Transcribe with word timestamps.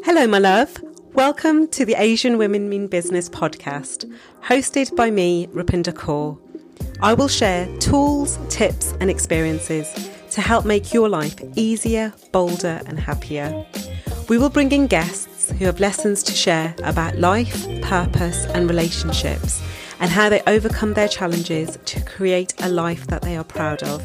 Hello, 0.00 0.26
my 0.26 0.40
love. 0.40 0.82
Welcome 1.12 1.68
to 1.68 1.84
the 1.84 1.94
Asian 1.94 2.36
Women 2.36 2.68
Mean 2.68 2.88
Business 2.88 3.28
podcast, 3.28 4.12
hosted 4.42 4.96
by 4.96 5.12
me, 5.12 5.46
Rupinder 5.48 5.92
Kaur. 5.92 6.36
I 7.00 7.14
will 7.14 7.28
share 7.28 7.68
tools, 7.78 8.36
tips, 8.48 8.94
and 8.98 9.08
experiences 9.08 10.10
to 10.32 10.40
help 10.40 10.64
make 10.64 10.92
your 10.92 11.08
life 11.08 11.36
easier, 11.54 12.12
bolder, 12.32 12.80
and 12.86 12.98
happier. 12.98 13.64
We 14.28 14.38
will 14.38 14.50
bring 14.50 14.72
in 14.72 14.88
guests 14.88 15.52
who 15.52 15.66
have 15.66 15.78
lessons 15.78 16.24
to 16.24 16.32
share 16.32 16.74
about 16.82 17.18
life, 17.18 17.64
purpose, 17.82 18.46
and 18.46 18.68
relationships, 18.68 19.62
and 20.00 20.10
how 20.10 20.28
they 20.28 20.42
overcome 20.48 20.94
their 20.94 21.08
challenges 21.08 21.78
to 21.84 22.04
create 22.04 22.54
a 22.60 22.68
life 22.68 23.06
that 23.06 23.22
they 23.22 23.36
are 23.36 23.44
proud 23.44 23.84
of. 23.84 24.02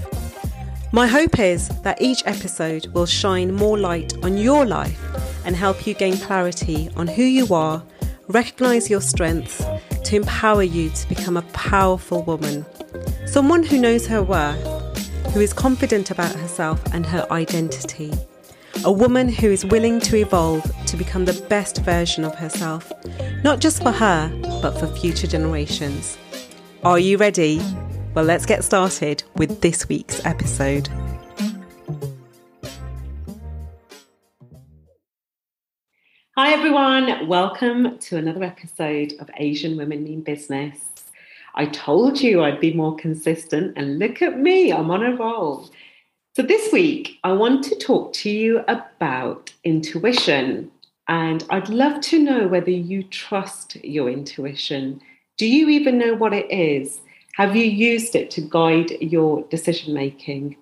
My 0.94 1.08
hope 1.08 1.40
is 1.40 1.70
that 1.82 2.02
each 2.02 2.22
episode 2.28 2.88
will 2.88 3.08
shine 3.08 3.52
more 3.52 3.80
light 3.80 4.14
on 4.24 4.38
your 4.38 4.64
life 4.66 5.07
and 5.48 5.56
help 5.56 5.88
you 5.88 5.94
gain 5.94 6.18
clarity 6.18 6.90
on 6.98 7.08
who 7.08 7.24
you 7.24 7.52
are, 7.54 7.82
recognize 8.28 8.90
your 8.90 9.00
strengths 9.00 9.64
to 10.04 10.18
empower 10.18 10.62
you 10.62 10.90
to 10.90 11.08
become 11.08 11.38
a 11.38 11.42
powerful 11.54 12.22
woman. 12.24 12.66
Someone 13.26 13.64
who 13.64 13.80
knows 13.80 14.06
her 14.08 14.22
worth, 14.22 14.62
who 15.34 15.40
is 15.40 15.54
confident 15.54 16.12
about 16.12 16.36
herself 16.36 16.82
and 16.94 17.06
her 17.06 17.26
identity. 17.32 18.12
A 18.84 18.92
woman 18.92 19.30
who 19.30 19.48
is 19.50 19.66
willing 19.66 20.02
to 20.02 20.18
evolve 20.18 20.70
to 20.86 20.98
become 20.98 21.24
the 21.24 21.46
best 21.48 21.78
version 21.78 22.26
of 22.26 22.36
herself, 22.36 22.92
not 23.44 23.60
just 23.60 23.82
for 23.82 23.92
her, 23.92 24.30
but 24.62 24.78
for 24.78 24.88
future 24.88 25.28
generations. 25.28 26.18
Are 26.84 27.00
you 27.00 27.18
ready? 27.18 27.62
Well, 28.14 28.26
let's 28.26 28.46
get 28.46 28.66
started 28.66 29.24
with 29.36 29.62
this 29.62 29.88
week's 29.88 30.24
episode. 30.26 30.90
Hi, 36.48 36.54
everyone. 36.54 37.28
Welcome 37.28 38.00
to 38.00 38.16
another 38.16 38.42
episode 38.42 39.12
of 39.20 39.30
Asian 39.36 39.76
Women 39.76 40.06
Mean 40.06 40.22
Business. 40.22 40.80
I 41.56 41.66
told 41.66 42.22
you 42.22 42.42
I'd 42.42 42.62
be 42.62 42.72
more 42.72 42.96
consistent, 42.96 43.74
and 43.76 44.00
look 44.00 44.22
at 44.22 44.40
me, 44.40 44.72
I'm 44.72 44.90
on 44.90 45.04
a 45.04 45.14
roll. 45.14 45.70
So, 46.38 46.44
this 46.44 46.72
week, 46.72 47.20
I 47.26 47.34
want 47.34 47.66
to 47.66 47.76
talk 47.76 48.14
to 48.14 48.30
you 48.30 48.64
about 48.70 49.52
intuition. 49.66 50.72
And 51.10 51.44
I'd 51.50 51.68
love 51.68 52.00
to 52.04 52.24
know 52.24 52.48
whether 52.48 52.72
you 52.72 53.04
trust 53.04 53.76
your 53.84 54.10
intuition. 54.10 55.02
Do 55.36 55.46
you 55.46 55.68
even 55.68 55.98
know 55.98 56.16
what 56.16 56.32
it 56.32 56.50
is? 56.50 57.02
Have 57.34 57.58
you 57.58 57.66
used 57.66 58.16
it 58.16 58.32
to 58.32 58.42
guide 58.42 58.92
your 59.02 59.44
decision 59.50 59.94
making? 59.94 60.56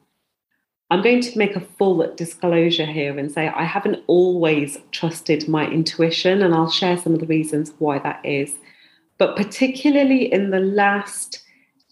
I'm 0.92 1.02
going 1.02 1.22
to 1.22 1.38
make 1.38 1.56
a 1.56 1.62
full 1.62 2.14
disclosure 2.16 2.86
here 2.86 3.18
and 3.18 3.32
say 3.32 3.48
I 3.48 3.64
haven't 3.64 4.04
always 4.06 4.78
trusted 4.92 5.48
my 5.48 5.66
intuition, 5.68 6.44
and 6.44 6.54
I'll 6.54 6.70
share 6.70 6.98
some 6.98 7.14
of 7.14 7.20
the 7.20 7.26
reasons 7.26 7.74
why 7.80 8.00
that 8.00 8.24
is. 8.24 8.54
But 9.18 9.36
particularly 9.36 10.32
in 10.32 10.52
the 10.52 10.60
last 10.60 11.42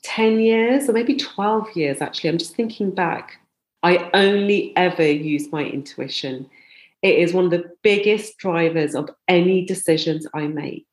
10 0.04 0.40
years, 0.42 0.88
or 0.88 0.94
maybe 0.94 1.16
12 1.16 1.76
years, 1.76 2.02
actually, 2.02 2.30
I'm 2.30 2.38
just 2.38 2.56
thinking 2.56 2.92
back, 2.92 3.40
I 3.82 4.10
only 4.14 4.76
ever 4.76 5.10
use 5.10 5.52
my 5.52 5.64
intuition. 5.64 6.48
It 7.02 7.16
is 7.16 7.34
one 7.34 7.46
of 7.46 7.52
the 7.52 7.72
biggest 7.82 8.38
drivers 8.38 8.94
of 8.94 9.10
any 9.28 9.66
decisions 9.66 10.28
I 10.34 10.48
make. 10.48 10.88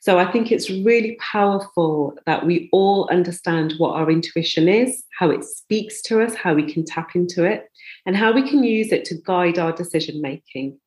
So 0.00 0.18
I 0.18 0.30
think 0.30 0.50
it's 0.50 0.68
really 0.70 1.16
powerful 1.20 2.18
that 2.26 2.44
we 2.44 2.68
all 2.72 3.08
understand 3.10 3.74
what 3.78 3.94
our 3.94 4.10
intuition 4.10 4.68
is, 4.68 5.02
how 5.18 5.30
it 5.30 5.44
speaks 5.44 6.02
to 6.02 6.22
us, 6.22 6.34
how 6.34 6.54
we 6.54 6.70
can 6.70 6.84
tap 6.84 7.14
into 7.14 7.44
it, 7.44 7.68
and 8.04 8.16
how 8.16 8.32
we 8.32 8.48
can 8.48 8.62
use 8.62 8.92
it 8.92 9.04
to 9.06 9.16
guide 9.24 9.58
our 9.58 9.72
decision 9.72 10.20
making. 10.20 10.78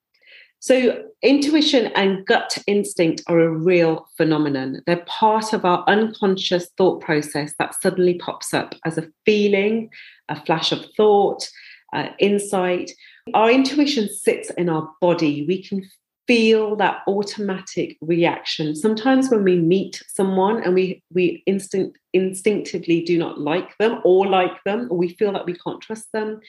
So, 0.62 1.04
intuition 1.22 1.86
and 1.96 2.26
gut 2.26 2.58
instinct 2.68 3.24
are 3.28 3.40
a 3.40 3.50
real 3.50 4.10
phenomenon. 4.18 4.82
They're 4.86 5.06
part 5.06 5.54
of 5.54 5.64
our 5.64 5.86
unconscious 5.88 6.70
thought 6.78 7.02
process 7.02 7.54
that 7.60 7.82
suddenly 7.82 8.16
pops 8.16 8.54
up 8.54 8.76
as 8.86 8.98
a 8.98 9.08
feeling, 9.26 9.90
a 10.28 10.44
flash 10.44 10.74
of 10.74 10.86
thought, 10.98 11.50
uh, 11.94 12.10
insight. 12.20 12.92
Our 13.34 13.50
intuition 13.50 14.10
sits 14.10 14.50
in 14.52 14.68
our 14.68 14.90
body. 15.00 15.46
We 15.48 15.64
can 15.64 15.90
feel 16.30 16.76
that 16.76 17.02
automatic 17.08 17.98
reaction. 18.02 18.76
Sometimes 18.76 19.32
when 19.32 19.44
we 19.44 19.56
meet 19.56 20.04
someone 20.08 20.62
and 20.64 20.76
we 20.76 21.02
we 21.12 21.42
instinct 21.48 21.98
instinctively 22.14 23.02
do 23.04 23.18
not 23.18 23.42
like 23.42 23.76
them 23.80 24.00
or 24.04 24.28
like 24.28 24.64
them, 24.64 24.88
or 24.92 24.98
we 24.98 25.10
feel 25.16 25.34
that 25.34 25.48
we 25.48 25.56
can't 25.56 25.82
trust 25.82 26.08
them, 26.14 26.40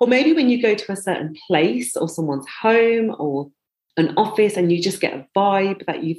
or 0.00 0.06
maybe 0.06 0.32
when 0.32 0.48
you 0.48 0.62
go 0.62 0.76
to 0.76 0.92
a 0.92 0.96
certain 1.08 1.34
place 1.48 1.96
or 1.96 2.08
someone's 2.08 2.46
home 2.62 3.12
or 3.18 3.50
an 3.96 4.14
office 4.16 4.56
and 4.56 4.70
you 4.70 4.80
just 4.80 5.00
get 5.00 5.14
a 5.14 5.26
vibe 5.36 5.84
that 5.86 6.04
you 6.04 6.14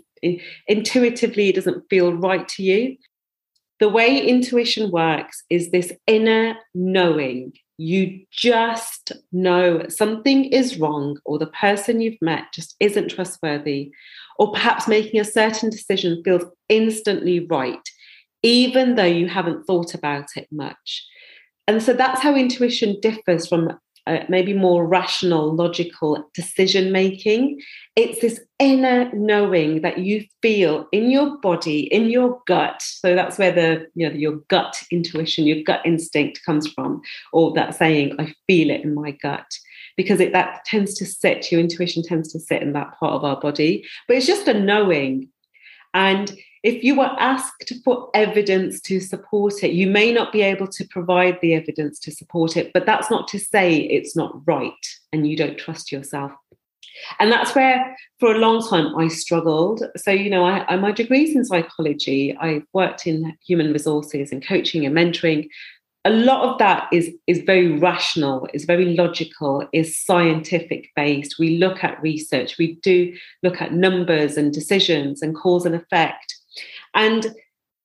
intuitively 0.68 1.50
it 1.50 1.56
doesn't 1.56 1.86
feel 1.90 2.12
right 2.14 2.48
to 2.50 2.64
you. 2.64 2.98
The 3.80 3.88
way 3.88 4.28
intuition 4.28 4.92
works 4.92 5.42
is 5.50 5.72
this 5.72 5.94
inner 6.06 6.58
knowing 6.74 7.54
you 7.78 8.26
just 8.32 9.12
know 9.32 9.86
something 9.90 10.46
is 10.46 10.78
wrong 10.78 11.18
or 11.26 11.38
the 11.38 11.48
person 11.48 12.02
you've 12.02 12.22
met 12.22 12.46
just 12.54 12.76
isn't 12.80 13.10
trustworthy, 13.10 13.92
or 14.38 14.52
perhaps 14.52 14.88
making 14.88 15.20
a 15.20 15.26
certain 15.26 15.70
decision 15.70 16.22
feels 16.24 16.44
instantly 16.70 17.46
right, 17.48 17.90
even 18.44 18.96
though 18.96 19.04
you 19.04 19.28
haven't 19.28 19.66
thought 19.66 19.94
about 19.94 20.28
it 20.36 20.48
much. 20.52 21.06
And 21.68 21.82
so 21.82 21.94
that's 21.94 22.22
how 22.22 22.36
intuition 22.36 22.98
differs 23.02 23.48
from 23.48 23.72
uh, 24.08 24.20
maybe 24.30 24.54
more 24.54 24.86
rational, 24.86 25.54
logical 25.54 26.30
decision 26.34 26.92
making. 26.92 27.60
It's 27.96 28.22
this 28.22 28.40
inner 28.60 29.12
knowing 29.14 29.82
that 29.82 30.00
you 30.00 30.26
feel 30.42 30.88
in 30.92 31.10
your 31.10 31.38
body, 31.40 31.82
in 31.94 32.10
your 32.10 32.42
gut. 32.46 32.82
So 32.82 33.16
that's 33.16 33.38
where 33.38 33.52
the 33.52 33.88
you 33.96 34.08
know 34.08 34.16
your 34.16 34.38
gut 34.50 34.82
intuition, 34.92 35.46
your 35.46 35.64
gut 35.64 35.82
instinct 35.86 36.42
comes 36.46 36.68
from, 36.68 37.02
or 37.34 37.54
that 37.54 37.76
saying, 37.76 38.16
"I 38.20 38.34
feel 38.48 38.70
it 38.70 38.82
in 38.82 38.94
my 38.94 39.12
gut." 39.12 39.48
Because 39.98 40.20
it, 40.20 40.34
that 40.34 40.66
tends 40.66 40.94
to 40.96 41.06
sit, 41.06 41.52
your 41.52 41.62
intuition 41.62 42.04
tends 42.04 42.32
to 42.34 42.40
sit 42.40 42.62
in 42.62 42.74
that 42.74 43.00
part 43.00 43.14
of 43.14 43.24
our 43.24 43.40
body. 43.40 43.86
But 44.08 44.18
it's 44.18 44.28
just 44.28 44.48
a 44.48 44.54
knowing. 44.54 45.30
And 45.94 46.38
if 46.66 46.84
you 46.84 46.98
were 46.98 47.16
asked 47.20 47.72
for 47.84 48.10
evidence 48.16 48.82
to 48.82 49.00
support 49.00 49.64
it, 49.64 49.74
you 49.74 49.86
may 49.86 50.12
not 50.12 50.34
be 50.34 50.42
able 50.42 50.68
to 50.68 50.88
provide 50.88 51.38
the 51.40 51.54
evidence 51.54 52.00
to 52.00 52.12
support 52.12 52.58
it, 52.58 52.72
but 52.74 52.88
that's 52.88 53.12
not 53.12 53.28
to 53.28 53.40
say 53.40 53.76
it's 53.78 54.16
not 54.16 54.42
right 54.48 54.74
and 55.14 55.28
you 55.28 55.38
don't 55.38 55.60
trust 55.60 55.92
yourself. 55.92 56.32
And 57.20 57.32
that's 57.32 57.54
where, 57.54 57.96
for 58.20 58.34
a 58.34 58.40
long 58.40 58.68
time, 58.68 58.96
I 58.96 59.10
struggled. 59.10 59.84
So, 59.96 60.10
you 60.10 60.28
know, 60.32 60.44
I, 60.44 60.66
I, 60.68 60.78
my 60.78 60.92
degrees 60.92 61.36
in 61.36 61.46
psychology, 61.46 62.36
I've 62.38 62.66
worked 62.74 63.06
in 63.06 63.38
human 63.46 63.72
resources 63.72 64.32
and 64.32 64.44
coaching 64.44 64.88
and 64.88 64.96
mentoring. 64.96 65.48
A 66.04 66.10
lot 66.10 66.50
of 66.50 66.58
that 66.58 66.88
is, 66.92 67.12
is 67.28 67.42
very 67.42 67.78
rational, 67.78 68.48
is 68.56 68.66
very 68.66 68.96
logical, 68.96 69.68
is 69.72 70.04
scientific 70.04 70.90
based. 70.96 71.38
We 71.38 71.58
look 71.58 71.84
at 71.84 72.02
research, 72.02 72.58
we 72.58 72.76
do 72.82 73.16
look 73.44 73.62
at 73.62 73.74
numbers 73.74 74.36
and 74.36 74.52
decisions 74.52 75.22
and 75.22 75.36
cause 75.36 75.68
and 75.68 75.76
effect. 75.76 76.35
And 76.96 77.28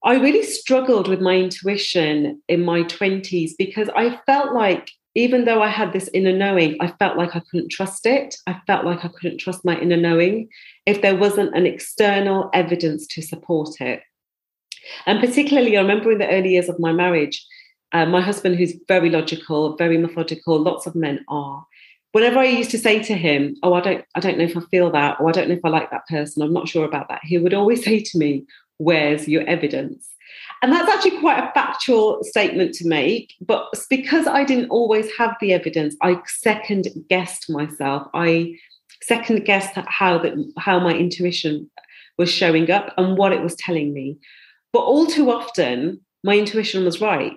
I 0.02 0.14
really 0.14 0.42
struggled 0.42 1.08
with 1.08 1.20
my 1.20 1.36
intuition 1.36 2.40
in 2.48 2.64
my 2.64 2.82
20s 2.84 3.52
because 3.58 3.90
I 3.94 4.18
felt 4.24 4.54
like 4.54 4.90
even 5.14 5.44
though 5.44 5.60
I 5.60 5.68
had 5.68 5.92
this 5.92 6.08
inner 6.14 6.32
knowing, 6.32 6.76
I 6.80 6.88
felt 6.98 7.18
like 7.18 7.34
I 7.34 7.42
couldn't 7.50 7.70
trust 7.70 8.06
it. 8.06 8.36
I 8.46 8.60
felt 8.66 8.84
like 8.84 9.04
I 9.04 9.08
couldn't 9.08 9.38
trust 9.38 9.64
my 9.64 9.78
inner 9.78 9.96
knowing 9.96 10.48
if 10.86 11.02
there 11.02 11.16
wasn't 11.16 11.54
an 11.56 11.66
external 11.66 12.48
evidence 12.54 13.06
to 13.08 13.22
support 13.22 13.80
it. 13.80 14.02
And 15.06 15.20
particularly, 15.20 15.76
I 15.76 15.80
remember 15.80 16.12
in 16.12 16.18
the 16.18 16.30
early 16.30 16.50
years 16.50 16.68
of 16.68 16.78
my 16.78 16.92
marriage, 16.92 17.44
uh, 17.92 18.06
my 18.06 18.20
husband, 18.20 18.56
who's 18.56 18.78
very 18.86 19.10
logical, 19.10 19.76
very 19.76 19.98
methodical, 19.98 20.58
lots 20.58 20.86
of 20.86 20.94
men 20.94 21.24
are. 21.28 21.66
Whenever 22.12 22.38
I 22.38 22.44
used 22.44 22.70
to 22.70 22.78
say 22.78 23.02
to 23.02 23.14
him, 23.14 23.56
"Oh, 23.62 23.74
I 23.74 23.80
don't, 23.80 24.04
I 24.14 24.20
don't 24.20 24.38
know 24.38 24.44
if 24.44 24.56
I 24.56 24.60
feel 24.70 24.90
that, 24.92 25.20
or 25.20 25.28
I 25.28 25.32
don't 25.32 25.48
know 25.48 25.56
if 25.56 25.64
I 25.64 25.68
like 25.68 25.90
that 25.90 26.06
person, 26.08 26.42
I'm 26.42 26.52
not 26.52 26.68
sure 26.68 26.84
about 26.84 27.08
that," 27.08 27.20
he 27.24 27.36
would 27.38 27.54
always 27.54 27.84
say 27.88 28.00
to 28.00 28.18
me, 28.18 28.44
where's 28.80 29.28
your 29.28 29.42
evidence? 29.42 30.08
And 30.62 30.72
that's 30.72 30.90
actually 30.90 31.20
quite 31.20 31.38
a 31.38 31.52
factual 31.52 32.22
statement 32.22 32.74
to 32.74 32.88
make. 32.88 33.34
But 33.40 33.66
because 33.88 34.26
I 34.26 34.44
didn't 34.44 34.70
always 34.70 35.08
have 35.16 35.36
the 35.40 35.52
evidence, 35.52 35.96
I 36.02 36.20
second 36.26 36.88
guessed 37.08 37.50
myself. 37.50 38.08
I 38.14 38.56
second 39.02 39.44
guessed 39.44 39.74
how 39.86 40.18
that 40.18 40.34
how 40.58 40.80
my 40.80 40.94
intuition 40.94 41.70
was 42.18 42.30
showing 42.30 42.70
up 42.70 42.92
and 42.98 43.16
what 43.16 43.32
it 43.32 43.42
was 43.42 43.54
telling 43.56 43.92
me. 43.92 44.18
But 44.72 44.80
all 44.80 45.06
too 45.06 45.30
often, 45.30 46.00
my 46.24 46.36
intuition 46.36 46.84
was 46.84 47.00
right. 47.00 47.32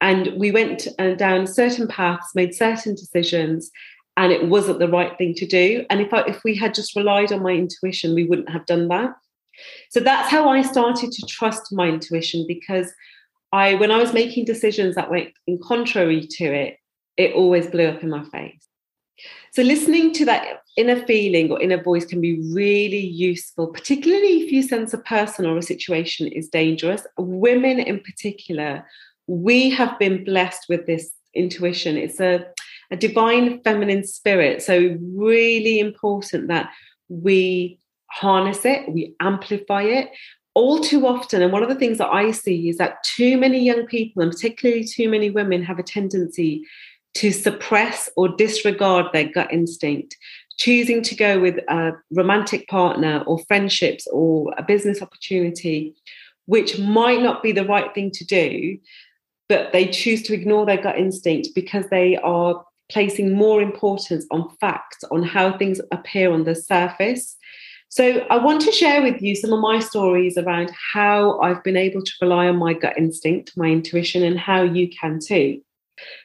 And 0.00 0.32
we 0.36 0.50
went 0.50 0.86
uh, 0.98 1.14
down 1.14 1.46
certain 1.46 1.86
paths, 1.88 2.34
made 2.34 2.54
certain 2.54 2.94
decisions, 2.94 3.70
and 4.16 4.32
it 4.32 4.48
wasn't 4.48 4.80
the 4.80 4.88
right 4.88 5.16
thing 5.16 5.34
to 5.34 5.46
do. 5.46 5.86
And 5.88 6.00
if 6.00 6.12
I, 6.12 6.22
if 6.22 6.42
we 6.44 6.54
had 6.56 6.74
just 6.74 6.94
relied 6.96 7.32
on 7.32 7.42
my 7.42 7.52
intuition, 7.52 8.14
we 8.14 8.24
wouldn't 8.24 8.50
have 8.50 8.66
done 8.66 8.88
that. 8.88 9.14
So 9.90 10.00
that's 10.00 10.30
how 10.30 10.48
I 10.48 10.62
started 10.62 11.12
to 11.12 11.26
trust 11.26 11.72
my 11.72 11.88
intuition 11.88 12.44
because 12.46 12.92
I, 13.52 13.74
when 13.74 13.90
I 13.90 13.98
was 13.98 14.12
making 14.12 14.46
decisions 14.46 14.96
that 14.96 15.10
went 15.10 15.30
in 15.46 15.58
contrary 15.62 16.26
to 16.26 16.44
it, 16.44 16.78
it 17.16 17.34
always 17.34 17.66
blew 17.68 17.86
up 17.86 18.02
in 18.02 18.10
my 18.10 18.24
face. 18.24 18.66
So, 19.52 19.62
listening 19.62 20.12
to 20.14 20.24
that 20.24 20.62
inner 20.76 21.00
feeling 21.06 21.52
or 21.52 21.62
inner 21.62 21.80
voice 21.80 22.04
can 22.04 22.20
be 22.20 22.40
really 22.52 23.06
useful, 23.06 23.68
particularly 23.68 24.42
if 24.42 24.50
you 24.50 24.62
sense 24.62 24.92
a 24.92 24.98
person 24.98 25.46
or 25.46 25.56
a 25.56 25.62
situation 25.62 26.26
is 26.26 26.48
dangerous. 26.48 27.06
Women 27.16 27.78
in 27.78 28.00
particular, 28.00 28.84
we 29.28 29.70
have 29.70 29.96
been 30.00 30.24
blessed 30.24 30.66
with 30.68 30.86
this 30.86 31.12
intuition. 31.34 31.96
It's 31.96 32.18
a, 32.18 32.44
a 32.90 32.96
divine 32.96 33.60
feminine 33.62 34.04
spirit. 34.04 34.62
So, 34.62 34.98
really 35.14 35.78
important 35.78 36.48
that 36.48 36.70
we 37.08 37.78
harness 38.14 38.64
it, 38.64 38.88
we 38.92 39.14
amplify 39.20 39.82
it. 39.82 40.10
All 40.54 40.78
too 40.78 41.06
often, 41.06 41.42
and 41.42 41.52
one 41.52 41.64
of 41.64 41.68
the 41.68 41.74
things 41.74 41.98
that 41.98 42.12
I 42.12 42.30
see 42.30 42.68
is 42.68 42.78
that 42.78 43.02
too 43.02 43.36
many 43.36 43.58
young 43.58 43.86
people, 43.86 44.22
and 44.22 44.30
particularly 44.30 44.84
too 44.84 45.08
many 45.08 45.28
women, 45.28 45.64
have 45.64 45.80
a 45.80 45.82
tendency 45.82 46.64
to 47.14 47.32
suppress 47.32 48.08
or 48.16 48.28
disregard 48.28 49.06
their 49.12 49.28
gut 49.28 49.52
instinct, 49.52 50.16
choosing 50.56 51.02
to 51.02 51.16
go 51.16 51.40
with 51.40 51.56
a 51.68 51.92
romantic 52.12 52.68
partner 52.68 53.24
or 53.26 53.40
friendships 53.48 54.06
or 54.12 54.54
a 54.56 54.62
business 54.62 55.02
opportunity, 55.02 55.94
which 56.46 56.78
might 56.78 57.20
not 57.20 57.42
be 57.42 57.50
the 57.50 57.64
right 57.64 57.92
thing 57.92 58.12
to 58.12 58.24
do, 58.24 58.78
but 59.48 59.72
they 59.72 59.88
choose 59.88 60.22
to 60.22 60.34
ignore 60.34 60.66
their 60.66 60.80
gut 60.80 60.98
instinct 60.98 61.48
because 61.54 61.86
they 61.90 62.16
are 62.18 62.64
placing 62.90 63.34
more 63.34 63.60
importance 63.60 64.26
on 64.30 64.48
facts, 64.60 65.02
on 65.10 65.22
how 65.22 65.56
things 65.56 65.80
appear 65.90 66.32
on 66.32 66.44
the 66.44 66.54
surface, 66.54 67.36
so, 67.94 68.26
I 68.28 68.38
want 68.38 68.60
to 68.62 68.72
share 68.72 69.02
with 69.02 69.22
you 69.22 69.36
some 69.36 69.52
of 69.52 69.60
my 69.60 69.78
stories 69.78 70.36
around 70.36 70.72
how 70.92 71.38
I've 71.38 71.62
been 71.62 71.76
able 71.76 72.02
to 72.02 72.12
rely 72.20 72.48
on 72.48 72.56
my 72.56 72.72
gut 72.72 72.98
instinct, 72.98 73.52
my 73.56 73.68
intuition, 73.68 74.24
and 74.24 74.36
how 74.36 74.62
you 74.62 74.88
can 74.88 75.20
too. 75.24 75.60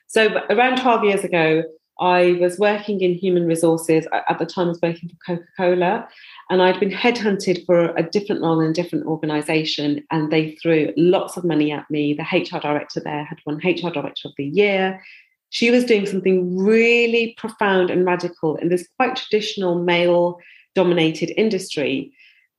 So, 0.08 0.42
around 0.50 0.82
12 0.82 1.04
years 1.04 1.24
ago, 1.24 1.62
I 2.00 2.40
was 2.42 2.58
working 2.58 3.02
in 3.02 3.14
human 3.14 3.46
resources. 3.46 4.08
At 4.12 4.40
the 4.40 4.48
time, 4.48 4.66
I 4.66 4.70
was 4.70 4.80
working 4.82 5.10
for 5.10 5.36
Coca 5.36 5.48
Cola, 5.58 6.08
and 6.50 6.64
I'd 6.64 6.80
been 6.80 6.90
headhunted 6.90 7.68
for 7.68 7.96
a 7.96 8.02
different 8.02 8.42
role 8.42 8.62
in 8.62 8.72
a 8.72 8.74
different 8.74 9.06
organization. 9.06 10.04
And 10.10 10.32
they 10.32 10.56
threw 10.56 10.92
lots 10.98 11.38
of 11.38 11.44
money 11.44 11.72
at 11.72 11.88
me. 11.92 12.16
The 12.16 12.24
HR 12.24 12.62
director 12.62 13.00
there 13.00 13.26
had 13.26 13.38
won 13.46 13.58
HR 13.58 13.92
Director 13.92 14.30
of 14.30 14.34
the 14.38 14.46
Year. 14.46 15.04
She 15.52 15.70
was 15.70 15.84
doing 15.84 16.08
something 16.08 16.58
really 16.58 17.36
profound 17.38 17.92
and 17.92 18.08
radical 18.08 18.56
in 18.56 18.70
this 18.70 18.88
quite 18.98 19.16
traditional 19.16 19.84
male 19.84 20.40
dominated 20.80 21.30
industry. 21.36 22.12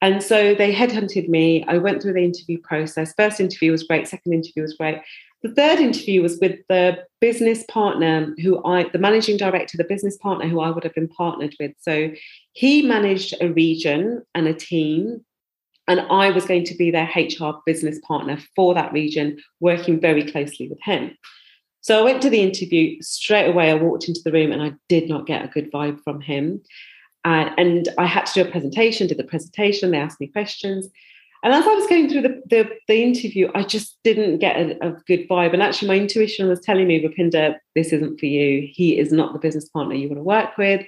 And 0.02 0.22
so 0.22 0.54
they 0.54 0.74
headhunted 0.74 1.26
me. 1.28 1.64
I 1.68 1.78
went 1.78 2.02
through 2.02 2.14
the 2.14 2.24
interview 2.24 2.58
process. 2.70 3.14
First 3.16 3.40
interview 3.40 3.70
was 3.72 3.82
great, 3.82 4.08
second 4.08 4.32
interview 4.32 4.62
was 4.62 4.74
great. 4.74 4.98
The 5.42 5.54
third 5.54 5.78
interview 5.78 6.20
was 6.20 6.38
with 6.38 6.58
the 6.68 6.98
business 7.18 7.64
partner 7.64 8.34
who 8.42 8.62
I, 8.64 8.88
the 8.90 8.98
managing 8.98 9.38
director, 9.38 9.78
the 9.78 9.94
business 9.94 10.18
partner 10.18 10.46
who 10.46 10.60
I 10.60 10.70
would 10.70 10.84
have 10.84 10.94
been 10.94 11.08
partnered 11.08 11.54
with. 11.58 11.72
So 11.80 12.10
he 12.52 12.82
managed 12.82 13.34
a 13.40 13.48
region 13.48 14.22
and 14.34 14.46
a 14.46 14.52
team, 14.52 15.24
and 15.88 16.00
I 16.10 16.30
was 16.30 16.44
going 16.44 16.64
to 16.64 16.74
be 16.74 16.90
their 16.90 17.10
HR 17.16 17.52
business 17.64 17.98
partner 18.06 18.38
for 18.54 18.74
that 18.74 18.92
region, 18.92 19.38
working 19.60 19.98
very 19.98 20.30
closely 20.30 20.68
with 20.68 20.80
him. 20.82 21.16
So 21.80 21.98
I 21.98 22.04
went 22.04 22.20
to 22.22 22.30
the 22.30 22.42
interview 22.42 23.00
straight 23.00 23.48
away. 23.48 23.70
I 23.70 23.74
walked 23.74 24.08
into 24.08 24.20
the 24.22 24.32
room 24.32 24.52
and 24.52 24.62
I 24.62 24.72
did 24.90 25.08
not 25.08 25.26
get 25.26 25.44
a 25.44 25.48
good 25.48 25.72
vibe 25.72 26.02
from 26.04 26.20
him. 26.20 26.60
Uh, 27.24 27.50
and 27.58 27.88
I 27.98 28.06
had 28.06 28.26
to 28.26 28.42
do 28.42 28.48
a 28.48 28.50
presentation, 28.50 29.06
did 29.06 29.18
the 29.18 29.24
presentation, 29.24 29.90
they 29.90 29.98
asked 29.98 30.20
me 30.20 30.26
questions. 30.26 30.88
And 31.42 31.54
as 31.54 31.64
I 31.64 31.74
was 31.74 31.86
going 31.86 32.08
through 32.08 32.22
the, 32.22 32.42
the, 32.46 32.70
the 32.86 33.02
interview, 33.02 33.50
I 33.54 33.62
just 33.62 33.96
didn't 34.04 34.38
get 34.38 34.56
a, 34.56 34.88
a, 34.88 34.92
good 35.06 35.26
vibe. 35.28 35.54
And 35.54 35.62
actually, 35.62 35.88
my 35.88 35.96
intuition 35.96 36.48
was 36.48 36.60
telling 36.60 36.86
me, 36.86 37.02
Rupinder, 37.02 37.56
this 37.74 37.92
isn't 37.92 38.20
for 38.20 38.26
you. 38.26 38.68
He 38.70 38.98
is 38.98 39.10
not 39.10 39.32
the 39.32 39.38
business 39.38 39.68
partner 39.68 39.94
you 39.94 40.08
want 40.08 40.18
to 40.18 40.22
work 40.24 40.58
with. 40.58 40.84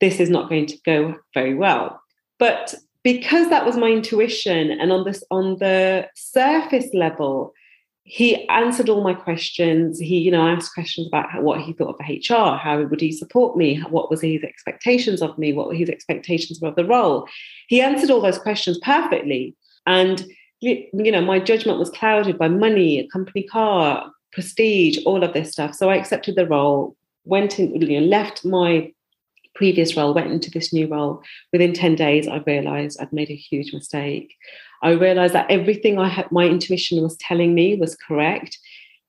This 0.00 0.20
is 0.20 0.28
not 0.28 0.50
going 0.50 0.66
to 0.66 0.78
go 0.84 1.16
very 1.32 1.54
well. 1.54 2.00
But 2.38 2.74
because 3.02 3.48
that 3.48 3.64
was 3.64 3.76
my 3.76 3.88
intuition, 3.88 4.70
and 4.70 4.92
on 4.92 5.04
this 5.04 5.24
on 5.30 5.56
the 5.58 6.08
surface 6.14 6.92
level, 6.92 7.54
he 8.08 8.48
answered 8.48 8.88
all 8.88 9.02
my 9.02 9.14
questions. 9.14 9.98
He, 9.98 10.18
you 10.18 10.30
know, 10.30 10.46
asked 10.46 10.72
questions 10.74 11.08
about 11.08 11.42
what 11.42 11.60
he 11.60 11.72
thought 11.72 11.96
of 11.98 12.08
HR, 12.08 12.56
how 12.56 12.80
would 12.80 13.00
he 13.00 13.10
support 13.10 13.56
me, 13.56 13.80
what 13.90 14.10
was 14.10 14.20
his 14.20 14.44
expectations 14.44 15.20
of 15.22 15.36
me, 15.36 15.52
what 15.52 15.66
were 15.66 15.74
his 15.74 15.90
expectations 15.90 16.62
of 16.62 16.76
the 16.76 16.84
role. 16.84 17.26
He 17.66 17.80
answered 17.80 18.12
all 18.12 18.20
those 18.20 18.38
questions 18.38 18.78
perfectly, 18.78 19.56
and 19.86 20.24
you 20.60 20.88
know, 20.94 21.20
my 21.20 21.40
judgment 21.40 21.80
was 21.80 21.90
clouded 21.90 22.38
by 22.38 22.48
money, 22.48 23.00
a 23.00 23.08
company 23.08 23.42
car, 23.42 24.10
prestige, 24.32 24.98
all 25.04 25.24
of 25.24 25.34
this 25.34 25.50
stuff. 25.50 25.74
So 25.74 25.90
I 25.90 25.96
accepted 25.96 26.36
the 26.36 26.46
role, 26.46 26.96
went 27.24 27.58
in, 27.58 27.74
you 27.80 28.00
know, 28.00 28.06
left 28.06 28.44
my 28.44 28.92
previous 29.56 29.96
role, 29.96 30.14
went 30.14 30.30
into 30.30 30.50
this 30.50 30.72
new 30.72 30.86
role. 30.86 31.22
Within 31.52 31.72
10 31.72 31.96
days, 31.96 32.28
I 32.28 32.42
realized 32.46 33.00
I'd 33.00 33.12
made 33.12 33.30
a 33.30 33.36
huge 33.36 33.72
mistake. 33.72 34.34
I 34.82 34.90
realized 34.90 35.34
that 35.34 35.50
everything 35.50 35.98
I 35.98 36.08
had, 36.08 36.30
my 36.30 36.44
intuition 36.44 37.02
was 37.02 37.16
telling 37.16 37.54
me 37.54 37.76
was 37.76 37.96
correct. 37.96 38.58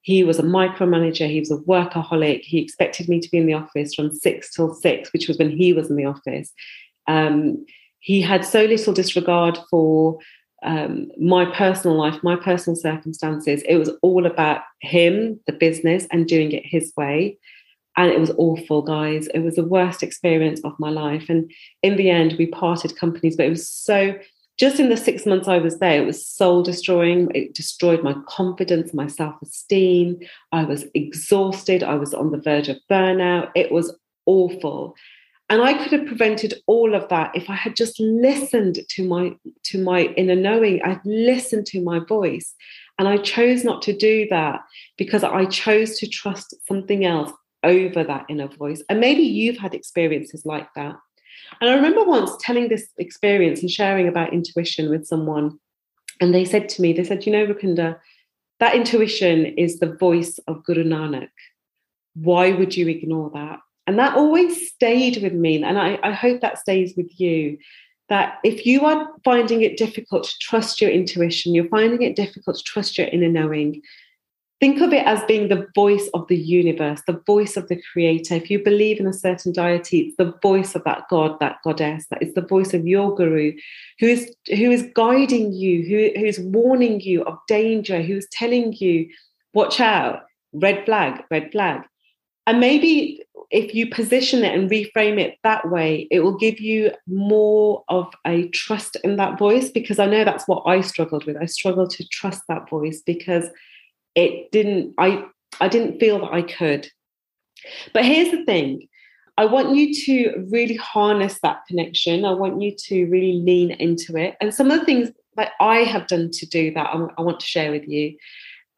He 0.01 0.23
was 0.23 0.39
a 0.39 0.44
micromanager, 0.44 1.29
he 1.29 1.39
was 1.41 1.51
a 1.51 1.57
workaholic. 1.57 2.41
He 2.41 2.59
expected 2.59 3.09
me 3.09 3.19
to 3.19 3.29
be 3.29 3.38
in 3.38 3.45
the 3.45 3.53
office 3.53 3.94
from 3.94 4.13
six 4.13 4.55
till 4.55 4.73
six, 4.73 5.11
which 5.11 5.27
was 5.27 5.38
when 5.38 5.49
he 5.49 5.73
was 5.73 5.89
in 5.89 5.97
the 5.97 6.05
office. 6.05 6.53
Um, 7.07 7.65
he 7.99 8.21
had 8.21 8.45
so 8.45 8.63
little 8.63 8.94
disregard 8.94 9.59
for 9.69 10.19
um, 10.63 11.11
my 11.19 11.45
personal 11.45 11.97
life, 11.97 12.23
my 12.23 12.38
personal 12.38 12.75
circumstances. 12.75 13.61
It 13.67 13.77
was 13.77 13.91
all 14.01 14.25
about 14.25 14.61
him, 14.81 15.39
the 15.45 15.53
business, 15.53 16.07
and 16.09 16.25
doing 16.25 16.53
it 16.53 16.65
his 16.65 16.94
way 16.95 17.38
and 17.97 18.11
it 18.11 18.19
was 18.19 18.31
awful 18.38 18.83
guys. 18.83 19.27
It 19.33 19.39
was 19.39 19.55
the 19.55 19.65
worst 19.65 20.03
experience 20.03 20.61
of 20.63 20.79
my 20.79 20.89
life. 20.89 21.25
And 21.29 21.51
in 21.81 21.97
the 21.97 22.09
end 22.09 22.35
we 22.38 22.45
parted 22.45 22.95
companies 22.95 23.35
but 23.35 23.47
it 23.47 23.49
was 23.49 23.67
so 23.67 24.15
just 24.57 24.79
in 24.79 24.89
the 24.89 24.97
six 24.97 25.27
months 25.27 25.47
i 25.47 25.59
was 25.59 25.77
there 25.77 26.01
it 26.01 26.05
was 26.05 26.25
soul 26.25 26.63
destroying 26.63 27.29
it 27.35 27.53
destroyed 27.53 28.03
my 28.03 28.15
confidence 28.27 28.94
my 28.94 29.07
self-esteem. 29.07 30.19
I 30.51 30.63
was 30.63 30.85
exhausted. 30.94 31.83
I 31.83 31.95
was 31.95 32.13
on 32.13 32.31
the 32.31 32.39
verge 32.39 32.69
of 32.69 32.77
burnout. 32.89 33.51
It 33.55 33.71
was 33.71 33.95
awful. 34.25 34.95
And 35.49 35.61
i 35.61 35.73
could 35.73 35.91
have 35.97 36.07
prevented 36.07 36.55
all 36.67 36.94
of 36.94 37.07
that 37.09 37.31
if 37.35 37.49
i 37.49 37.55
had 37.55 37.75
just 37.75 37.99
listened 37.99 38.79
to 38.89 39.07
my 39.07 39.35
to 39.65 39.83
my 39.83 40.01
inner 40.21 40.35
knowing. 40.35 40.81
I'd 40.83 41.01
listened 41.05 41.65
to 41.67 41.81
my 41.81 41.99
voice. 41.99 42.53
And 42.99 43.07
i 43.07 43.17
chose 43.17 43.63
not 43.63 43.81
to 43.83 43.95
do 43.95 44.27
that 44.29 44.61
because 44.97 45.23
i 45.23 45.45
chose 45.45 45.99
to 45.99 46.07
trust 46.07 46.55
something 46.67 47.05
else 47.05 47.31
over 47.63 48.04
that 48.04 48.25
inner 48.30 48.48
voice. 48.48 48.83
And 48.89 49.00
maybe 49.00 49.21
you've 49.21 49.57
had 49.57 49.74
experiences 49.74 50.45
like 50.45 50.68
that. 50.75 50.95
And 51.62 51.69
I 51.69 51.75
remember 51.75 52.04
once 52.04 52.31
telling 52.39 52.69
this 52.69 52.88
experience 52.98 53.62
and 53.62 53.71
sharing 53.71 54.07
about 54.07 54.33
intuition 54.33 54.90
with 54.90 55.06
someone. 55.06 55.59
And 56.19 56.33
they 56.33 56.45
said 56.45 56.69
to 56.69 56.81
me, 56.81 56.94
they 56.94 57.04
said, 57.04 57.26
you 57.26 57.31
know, 57.31 57.45
Rupinder, 57.45 57.99
that 58.59 58.76
intuition 58.76 59.45
is 59.45 59.80
the 59.80 59.94
voice 59.94 60.40
of 60.47 60.64
Guru 60.64 60.83
Nanak. 60.83 61.30
Why 62.16 62.52
would 62.52 62.76
you 62.76 62.87
ignore 62.87 63.30
that? 63.33 63.59
And 63.85 63.99
that 63.99 64.18
always 64.18 64.69
stayed 64.69 65.21
with 65.21 65.33
me. 65.33 65.64
And 65.64 65.78
I, 65.78 65.99
I 66.04 66.11
hope 66.11 66.42
that 66.42 66.57
stays 66.57 66.94
with 66.97 67.19
you. 67.19 67.57
That 68.09 68.40
if 68.44 68.66
you 68.66 68.85
are 68.85 69.09
finding 69.26 69.61
it 69.61 69.78
difficult 69.78 70.23
to 70.23 70.33
trust 70.40 70.81
your 70.81 70.90
intuition, 70.90 71.54
you're 71.54 71.68
finding 71.68 72.02
it 72.02 72.16
difficult 72.16 72.57
to 72.57 72.64
trust 72.64 72.97
your 72.97 73.07
inner 73.07 73.30
knowing, 73.30 73.81
think 74.59 74.81
of 74.81 74.92
it 74.92 75.06
as 75.06 75.23
being 75.26 75.49
the 75.49 75.68
voice 75.76 76.09
of 76.14 76.28
the 76.28 76.37
universe, 76.37 77.02
the 77.06 77.21
voice 77.26 77.57
of 77.57 77.68
the 77.68 77.81
creator. 77.92 78.35
If 78.35 78.49
you 78.49 78.64
believe 78.64 78.99
in 78.99 79.07
a 79.07 79.14
certain 79.14 79.52
deity, 79.52 79.99
it's 79.99 80.18
the 80.18 80.33
voice 80.42 80.76
of 80.76 80.83
that 80.85 81.04
god, 81.09 81.40
that 81.40 81.57
goddess, 81.64 82.06
that 82.09 82.23
is 82.23 82.33
the 82.33 82.42
voice 82.42 82.73
of 82.73 82.87
your 82.87 83.16
guru, 83.16 83.54
who 83.99 84.07
is 84.07 84.33
who 84.49 84.71
is 84.71 84.87
guiding 84.95 85.54
you, 85.54 85.83
who, 85.83 86.19
who 86.19 86.26
is 86.26 86.40
warning 86.40 87.02
you 87.02 87.23
of 87.23 87.37
danger, 87.47 88.02
who 88.02 88.18
is 88.18 88.28
telling 88.31 88.73
you, 88.73 89.07
watch 89.54 89.80
out, 89.80 90.23
red 90.54 90.85
flag, 90.85 91.23
red 91.30 91.52
flag. 91.52 91.83
And 92.47 92.59
maybe 92.61 93.21
if 93.52 93.76
you 93.76 93.90
position 93.90 94.44
it 94.44 94.57
and 94.57 94.69
reframe 94.69 95.19
it 95.19 95.37
that 95.44 95.69
way, 95.69 96.07
it 96.11 96.21
will 96.21 96.37
give 96.37 96.59
you 96.59 96.92
more 97.06 97.83
of 97.90 98.11
a 98.26 98.47
trust 98.49 98.97
in 99.04 99.18
that 99.18 99.37
voice 99.37 99.69
because 99.69 99.99
I 99.99 100.06
know 100.06 100.23
that's 100.23 100.47
what 100.47 100.64
I 100.66 100.81
struggled 100.81 101.26
with. 101.26 101.37
I 101.37 101.45
struggled 101.45 101.90
to 101.92 102.07
trust 102.07 102.44
that 102.47 102.69
voice 102.69 103.02
because 103.06 103.49
it 104.16 104.52
didn't 104.52 104.94
i 104.97 105.23
i 105.59 105.68
didn't 105.68 105.99
feel 105.99 106.19
that 106.19 106.33
i 106.33 106.42
could. 106.42 106.90
But 107.94 108.06
here's 108.06 108.31
the 108.31 108.45
thing. 108.45 108.87
I 109.37 109.45
want 109.45 109.76
you 109.76 109.94
to 110.06 110.47
really 110.49 110.76
harness 110.76 111.40
that 111.44 111.61
connection. 111.68 112.26
I 112.26 112.31
want 112.31 112.61
you 112.61 112.76
to 112.76 113.06
really 113.06 113.33
lean 113.33 113.71
into 113.71 114.16
it. 114.16 114.35
And 114.42 114.54
some 114.54 114.71
of 114.71 114.80
the 114.80 114.85
things 114.85 115.09
that 115.35 115.52
i 115.59 115.78
have 115.78 116.07
done 116.07 116.31
to 116.31 116.45
do 116.47 116.73
that 116.73 116.87
i, 116.87 117.21
want 117.21 117.40
to 117.40 117.45
share 117.45 117.71
with 117.71 117.87
you. 117.87 118.18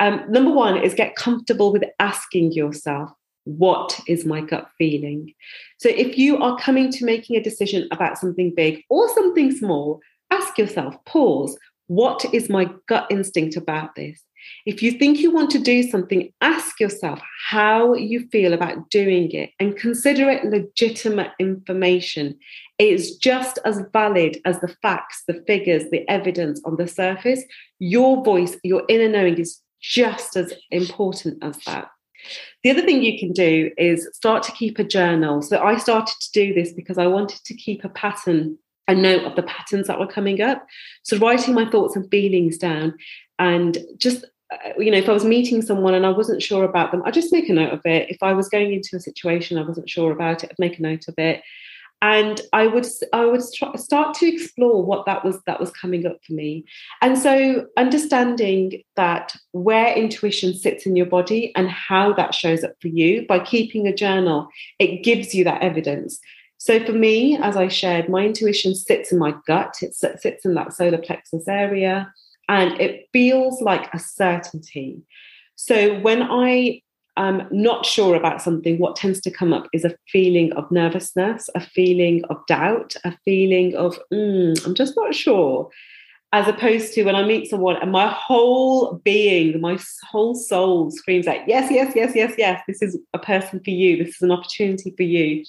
Um, 0.02 0.24
number 0.30 0.52
one 0.52 0.78
is 0.78 0.94
get 0.94 1.16
comfortable 1.16 1.72
with 1.72 1.84
asking 2.00 2.54
yourself 2.54 3.12
what 3.46 4.00
is 4.08 4.26
my 4.26 4.42
gut 4.42 4.70
feeling? 4.78 5.34
So 5.80 5.90
if 5.90 6.18
you 6.18 6.38
are 6.38 6.60
coming 6.60 6.92
to 6.92 7.06
making 7.06 7.36
a 7.36 7.44
decision 7.44 7.88
about 7.92 8.18
something 8.18 8.54
big 8.56 8.84
or 8.90 9.10
something 9.16 9.52
small 9.52 10.02
ask 10.32 10.58
yourself 10.58 10.96
pause. 11.06 11.58
What 11.88 12.26
is 12.34 12.50
my 12.50 12.70
gut 12.88 13.08
instinct 13.10 13.56
about 13.56 13.96
this 13.96 14.22
If 14.66 14.84
you 14.84 14.92
think 14.92 15.20
you 15.20 15.32
want 15.32 15.50
to 15.52 15.60
do 15.60 15.84
something, 15.84 16.32
ask 16.42 16.80
yourself 16.80 17.20
how 17.50 17.94
you 17.94 18.28
feel 18.30 18.54
about 18.54 18.90
doing 18.90 19.32
it 19.32 19.52
and 19.60 19.78
consider 19.78 20.30
it 20.30 20.46
legitimate 20.46 21.32
information. 21.40 22.38
It 22.78 22.94
is 22.94 23.18
just 23.18 23.60
as 23.66 23.82
valid 23.94 24.38
as 24.46 24.60
the 24.60 24.76
facts, 24.82 25.24
the 25.28 25.44
figures, 25.48 25.84
the 25.92 26.08
evidence 26.10 26.62
on 26.66 26.78
the 26.78 26.88
surface. 26.88 27.44
Your 27.80 28.24
voice, 28.24 28.58
your 28.64 28.84
inner 28.90 29.10
knowing 29.10 29.38
is 29.38 29.62
just 29.82 30.36
as 30.36 30.54
important 30.72 31.44
as 31.44 31.58
that. 31.66 31.90
The 32.64 32.72
other 32.72 32.82
thing 32.82 33.02
you 33.02 33.18
can 33.18 33.32
do 33.32 33.72
is 33.78 34.10
start 34.14 34.44
to 34.44 34.52
keep 34.52 34.78
a 34.78 34.84
journal. 34.84 35.42
So 35.42 35.62
I 35.62 35.78
started 35.78 36.16
to 36.20 36.32
do 36.34 36.54
this 36.54 36.74
because 36.74 36.98
I 36.98 37.08
wanted 37.08 37.40
to 37.46 37.54
keep 37.56 37.84
a 37.84 37.90
pattern, 37.90 38.58
a 38.88 38.96
note 38.96 39.24
of 39.24 39.36
the 39.36 39.44
patterns 39.44 39.88
that 39.88 40.00
were 40.00 40.08
coming 40.08 40.42
up. 40.42 40.66
So 41.04 41.18
writing 41.18 41.54
my 41.54 41.70
thoughts 41.70 41.96
and 41.96 42.10
feelings 42.12 42.58
down 42.58 42.96
and 43.40 43.78
just 43.98 44.26
uh, 44.52 44.70
you 44.78 44.92
know, 44.92 44.98
if 44.98 45.08
I 45.08 45.14
was 45.14 45.26
meeting 45.26 45.62
someone 45.62 45.94
and 45.94 46.06
I 46.06 46.10
wasn't 46.10 46.42
sure 46.42 46.64
about 46.64 46.92
them, 46.92 47.04
I'd 47.06 47.14
just 47.14 47.32
make 47.32 47.50
a 47.50 47.54
note 47.54 47.72
of 47.72 47.82
it. 47.86 48.10
If 48.10 48.22
I 48.22 48.34
was 48.34 48.50
going 48.50 48.74
into 48.74 48.96
a 48.96 49.00
situation 49.00 49.58
I 49.58 49.64
wasn't 49.64 49.90
sure 49.90 50.12
about 50.12 50.44
it, 50.44 50.52
I'd 50.52 50.60
make 50.60 50.80
a 50.80 50.82
note 50.82 51.08
of 51.08 51.16
it. 51.18 51.42
And 52.02 52.40
i 52.54 52.66
would 52.66 52.88
i 53.12 53.26
would 53.26 53.44
start 53.44 54.14
to 54.16 54.26
explore 54.26 54.86
what 54.86 55.06
that 55.06 55.26
was 55.26 55.42
that 55.46 55.60
was 55.60 55.70
coming 55.72 56.06
up 56.06 56.18
for 56.26 56.34
me. 56.34 56.64
And 57.02 57.18
so 57.18 57.68
understanding 57.78 58.82
that 58.96 59.36
where 59.52 59.94
intuition 59.94 60.54
sits 60.54 60.86
in 60.86 60.96
your 60.96 61.08
body 61.08 61.52
and 61.56 61.70
how 61.70 62.14
that 62.14 62.34
shows 62.34 62.64
up 62.64 62.72
for 62.82 62.88
you 62.88 63.28
by 63.28 63.40
keeping 63.40 63.86
a 63.86 63.94
journal 63.94 64.48
it 64.80 65.04
gives 65.04 65.36
you 65.36 65.44
that 65.44 65.62
evidence. 65.62 66.20
So 66.58 66.84
for 66.86 66.94
me 66.94 67.38
as 67.38 67.58
i 67.58 67.68
shared 67.68 68.08
my 68.08 68.26
intuition 68.26 68.76
sits 68.76 69.12
in 69.12 69.20
my 69.20 69.36
gut. 69.46 69.76
It 69.82 69.94
sits 69.94 70.46
in 70.46 70.54
that 70.54 70.74
solar 70.74 71.00
plexus 71.00 71.50
area 71.50 72.14
and 72.50 72.80
it 72.82 73.08
feels 73.14 73.62
like 73.62 73.94
a 73.94 74.00
certainty 74.00 75.02
so 75.56 75.98
when 76.00 76.22
i 76.24 76.82
I'm 77.20 77.48
not 77.52 77.86
sure 77.86 78.16
about 78.16 78.42
something, 78.42 78.78
what 78.80 78.96
tends 78.96 79.20
to 79.22 79.30
come 79.30 79.52
up 79.52 79.68
is 79.74 79.84
a 79.84 79.94
feeling 80.08 80.54
of 80.54 80.72
nervousness, 80.72 81.50
a 81.54 81.60
feeling 81.60 82.24
of 82.30 82.38
doubt, 82.48 82.96
a 83.04 83.14
feeling 83.26 83.76
of, 83.76 84.00
mm, 84.12 84.66
I'm 84.66 84.74
just 84.74 84.96
not 84.96 85.14
sure. 85.14 85.70
As 86.32 86.48
opposed 86.48 86.94
to 86.94 87.04
when 87.04 87.16
I 87.16 87.24
meet 87.24 87.50
someone 87.50 87.76
and 87.76 87.92
my 87.92 88.08
whole 88.08 89.02
being, 89.04 89.60
my 89.60 89.78
whole 90.10 90.34
soul 90.34 90.92
screams 90.92 91.28
out, 91.28 91.46
yes, 91.46 91.70
yes, 91.70 91.92
yes, 91.94 92.14
yes, 92.16 92.36
yes, 92.38 92.62
this 92.68 92.82
is 92.82 92.98
a 93.14 93.20
person 93.20 93.60
for 93.62 93.72
you. 93.72 93.98
This 93.98 94.16
is 94.16 94.22
an 94.22 94.32
opportunity 94.32 94.94
for 94.96 95.04
you. 95.04 95.44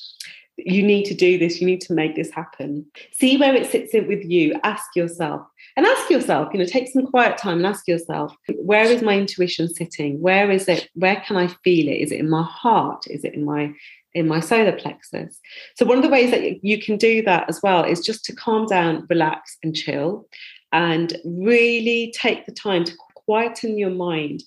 You 0.57 0.83
need 0.83 1.05
to 1.05 1.15
do 1.15 1.39
this. 1.39 1.61
You 1.61 1.69
need 1.69 1.83
to 1.83 1.95
make 1.95 2.17
this 2.17 2.33
happen. 2.33 2.85
See 3.13 3.37
where 3.37 3.55
it 3.55 3.71
sits 3.71 3.95
in 3.95 4.09
with 4.09 4.25
you. 4.25 4.59
Ask 4.65 4.97
yourself, 4.97 5.43
and 5.81 5.87
ask 5.87 6.11
yourself 6.11 6.53
you 6.53 6.59
know 6.59 6.67
take 6.67 6.89
some 6.89 7.07
quiet 7.07 7.39
time 7.39 7.57
and 7.57 7.67
ask 7.67 7.89
yourself 7.89 8.37
where 8.57 8.85
is 8.85 9.01
my 9.01 9.17
intuition 9.17 9.67
sitting? 9.67 10.21
Where 10.21 10.51
is 10.51 10.69
it? 10.69 10.91
Where 10.93 11.17
can 11.27 11.39
i 11.39 11.47
feel 11.65 11.89
it? 11.89 12.03
Is 12.03 12.13
it 12.13 12.21
in 12.21 12.29
my 12.29 12.43
heart? 12.43 13.07
Is 13.07 13.25
it 13.25 13.33
in 13.33 13.47
my 13.47 13.73
in 14.13 14.29
my 14.29 14.41
solar 14.41 14.73
plexus? 14.73 15.41
So 15.77 15.87
one 15.87 15.97
of 15.97 16.05
the 16.05 16.11
ways 16.11 16.33
that 16.33 16.63
you 16.63 16.79
can 16.79 16.99
do 16.99 17.23
that 17.23 17.49
as 17.49 17.63
well 17.63 17.83
is 17.83 18.01
just 18.01 18.27
to 18.27 18.37
calm 18.37 18.67
down 18.67 19.07
relax 19.09 19.57
and 19.63 19.75
chill 19.75 20.29
and 20.71 21.17
really 21.25 22.13
take 22.15 22.45
the 22.45 22.53
time 22.53 22.85
to 22.85 22.93
quieten 23.15 23.79
your 23.79 23.91
mind. 23.91 24.45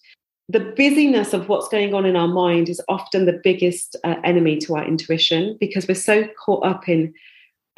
The 0.49 0.59
busyness 0.77 1.33
of 1.33 1.49
what's 1.49 1.67
going 1.67 1.95
on 1.95 2.05
in 2.05 2.15
our 2.15 2.27
mind 2.27 2.69
is 2.69 2.79
often 2.87 3.25
the 3.25 3.41
biggest 3.43 3.95
uh, 4.03 4.17
enemy 4.23 4.59
to 4.59 4.75
our 4.75 4.85
intuition 4.85 5.57
because 5.59 5.87
we're 5.87 5.95
so 5.95 6.27
caught 6.45 6.63
up 6.63 6.87
in 6.87 7.11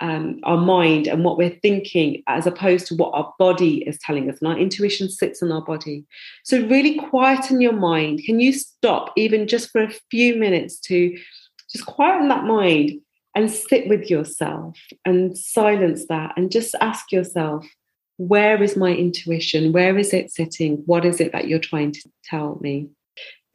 um, 0.02 0.40
our 0.44 0.58
mind 0.58 1.08
and 1.08 1.24
what 1.24 1.38
we're 1.38 1.58
thinking 1.62 2.24
as 2.28 2.46
opposed 2.46 2.88
to 2.88 2.96
what 2.96 3.14
our 3.14 3.34
body 3.40 3.84
is 3.88 3.98
telling 4.00 4.30
us. 4.30 4.40
And 4.40 4.48
our 4.50 4.58
intuition 4.58 5.10
sits 5.10 5.42
in 5.42 5.52
our 5.52 5.64
body. 5.64 6.06
So, 6.44 6.66
really 6.68 7.00
quieten 7.00 7.62
your 7.62 7.74
mind. 7.74 8.24
Can 8.26 8.40
you 8.40 8.54
stop 8.54 9.14
even 9.16 9.48
just 9.48 9.72
for 9.72 9.84
a 9.84 9.94
few 10.12 10.36
minutes 10.36 10.80
to 10.82 11.18
just 11.72 11.86
quieten 11.86 12.28
that 12.30 12.46
mind 12.46 13.02
and 13.36 13.52
sit 13.52 13.88
with 13.88 14.10
yourself 14.10 14.78
and 15.04 15.38
silence 15.38 16.06
that 16.08 16.34
and 16.38 16.52
just 16.52 16.74
ask 16.80 17.12
yourself, 17.12 17.66
where 18.18 18.62
is 18.64 18.78
my 18.78 18.94
intuition? 18.94 19.74
Where 19.74 19.98
is 19.98 20.14
it 20.14 20.32
sitting? 20.32 20.84
What 20.86 21.04
is 21.04 21.20
it 21.20 21.34
that 21.34 21.48
you're 21.48 21.60
trying 21.60 21.92
to 21.92 22.10
tell 22.24 22.58
me? 22.62 22.90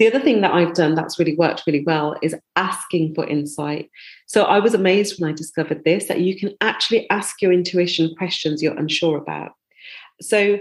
The 0.01 0.07
other 0.07 0.19
thing 0.19 0.41
that 0.41 0.55
I've 0.55 0.73
done 0.73 0.95
that's 0.95 1.19
really 1.19 1.37
worked 1.37 1.65
really 1.67 1.85
well 1.85 2.17
is 2.23 2.35
asking 2.57 3.15
for 3.15 3.27
insight. 3.27 3.91
So 4.27 4.45
I 4.45 4.59
was 4.59 4.73
amazed 4.73 5.21
when 5.21 5.31
I 5.31 5.37
discovered 5.37 5.85
this 5.85 6.07
that 6.07 6.21
you 6.21 6.39
can 6.39 6.55
actually 6.63 7.09
ask 7.11 7.43
your 7.43 7.53
intuition 7.53 8.15
questions 8.17 8.63
you're 8.63 8.79
unsure 8.79 9.19
about. 9.19 9.53
So 10.23 10.59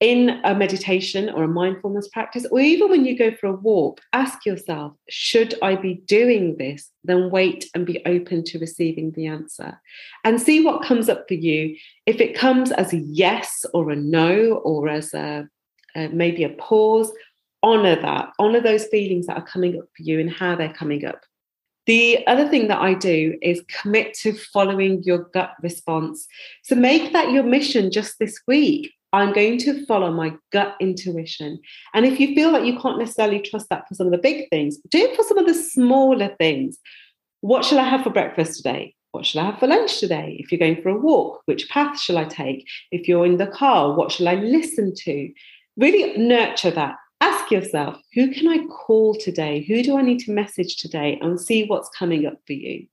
in 0.00 0.42
a 0.44 0.54
meditation 0.54 1.30
or 1.30 1.44
a 1.44 1.48
mindfulness 1.48 2.06
practice, 2.08 2.44
or 2.50 2.60
even 2.60 2.90
when 2.90 3.06
you 3.06 3.16
go 3.16 3.34
for 3.34 3.46
a 3.46 3.52
walk, 3.52 4.02
ask 4.12 4.44
yourself, 4.44 4.92
should 5.08 5.54
I 5.62 5.76
be 5.76 5.94
doing 6.04 6.58
this? 6.58 6.90
Then 7.02 7.30
wait 7.30 7.70
and 7.74 7.86
be 7.86 8.04
open 8.04 8.44
to 8.44 8.58
receiving 8.58 9.12
the 9.12 9.26
answer 9.26 9.80
and 10.22 10.38
see 10.38 10.62
what 10.62 10.84
comes 10.84 11.08
up 11.08 11.26
for 11.28 11.34
you. 11.34 11.76
If 12.04 12.20
it 12.20 12.36
comes 12.36 12.72
as 12.72 12.92
a 12.92 12.98
yes 12.98 13.64
or 13.72 13.90
a 13.90 13.96
no, 13.96 14.60
or 14.64 14.90
as 14.90 15.14
a, 15.14 15.48
a 15.94 16.08
maybe 16.08 16.44
a 16.44 16.50
pause, 16.50 17.10
honor 17.66 18.00
that, 18.00 18.32
honor 18.38 18.60
those 18.60 18.86
feelings 18.86 19.26
that 19.26 19.36
are 19.36 19.46
coming 19.46 19.76
up 19.76 19.86
for 19.96 20.02
you 20.04 20.20
and 20.20 20.30
how 20.30 20.54
they're 20.54 20.72
coming 20.72 21.04
up. 21.04 21.20
The 21.86 22.24
other 22.26 22.48
thing 22.48 22.68
that 22.68 22.80
I 22.80 22.94
do 22.94 23.36
is 23.42 23.62
commit 23.68 24.14
to 24.14 24.32
following 24.32 25.02
your 25.02 25.18
gut 25.34 25.52
response. 25.62 26.26
So 26.62 26.76
make 26.76 27.12
that 27.12 27.32
your 27.32 27.42
mission 27.42 27.90
just 27.90 28.18
this 28.20 28.40
week. 28.46 28.92
I'm 29.12 29.32
going 29.32 29.58
to 29.58 29.84
follow 29.86 30.12
my 30.12 30.34
gut 30.52 30.76
intuition. 30.80 31.58
And 31.94 32.06
if 32.06 32.20
you 32.20 32.34
feel 32.34 32.52
like 32.52 32.64
you 32.64 32.78
can't 32.78 32.98
necessarily 32.98 33.40
trust 33.40 33.68
that 33.70 33.88
for 33.88 33.94
some 33.94 34.06
of 34.06 34.12
the 34.12 34.18
big 34.18 34.48
things, 34.50 34.78
do 34.90 34.98
it 34.98 35.16
for 35.16 35.24
some 35.24 35.38
of 35.38 35.46
the 35.46 35.54
smaller 35.54 36.34
things. 36.38 36.78
What 37.40 37.64
shall 37.64 37.78
I 37.78 37.88
have 37.88 38.02
for 38.02 38.10
breakfast 38.10 38.56
today? 38.56 38.94
What 39.12 39.24
shall 39.24 39.42
I 39.42 39.50
have 39.50 39.60
for 39.60 39.68
lunch 39.68 39.98
today? 39.98 40.36
If 40.38 40.52
you're 40.52 40.58
going 40.58 40.82
for 40.82 40.90
a 40.90 40.98
walk, 40.98 41.42
which 41.46 41.68
path 41.68 41.98
shall 41.98 42.18
I 42.18 42.24
take? 42.24 42.66
If 42.90 43.08
you're 43.08 43.26
in 43.26 43.38
the 43.38 43.46
car, 43.46 43.94
what 43.94 44.12
shall 44.12 44.28
I 44.28 44.34
listen 44.34 44.92
to? 45.04 45.32
Really 45.76 46.18
nurture 46.18 46.72
that 46.72 46.96
ask 47.20 47.50
yourself 47.50 47.96
who 48.14 48.32
can 48.32 48.48
I 48.48 48.66
call 48.66 49.14
today? 49.14 49.64
Who 49.68 49.82
do 49.82 49.96
I 49.96 50.02
need 50.02 50.20
to 50.20 50.32
message 50.32 50.76
today? 50.76 51.18
And 51.20 51.40
see 51.40 51.64
what's 51.64 51.88
coming 51.90 52.26
up 52.26 52.38
for 52.46 52.52
you. 52.52 52.86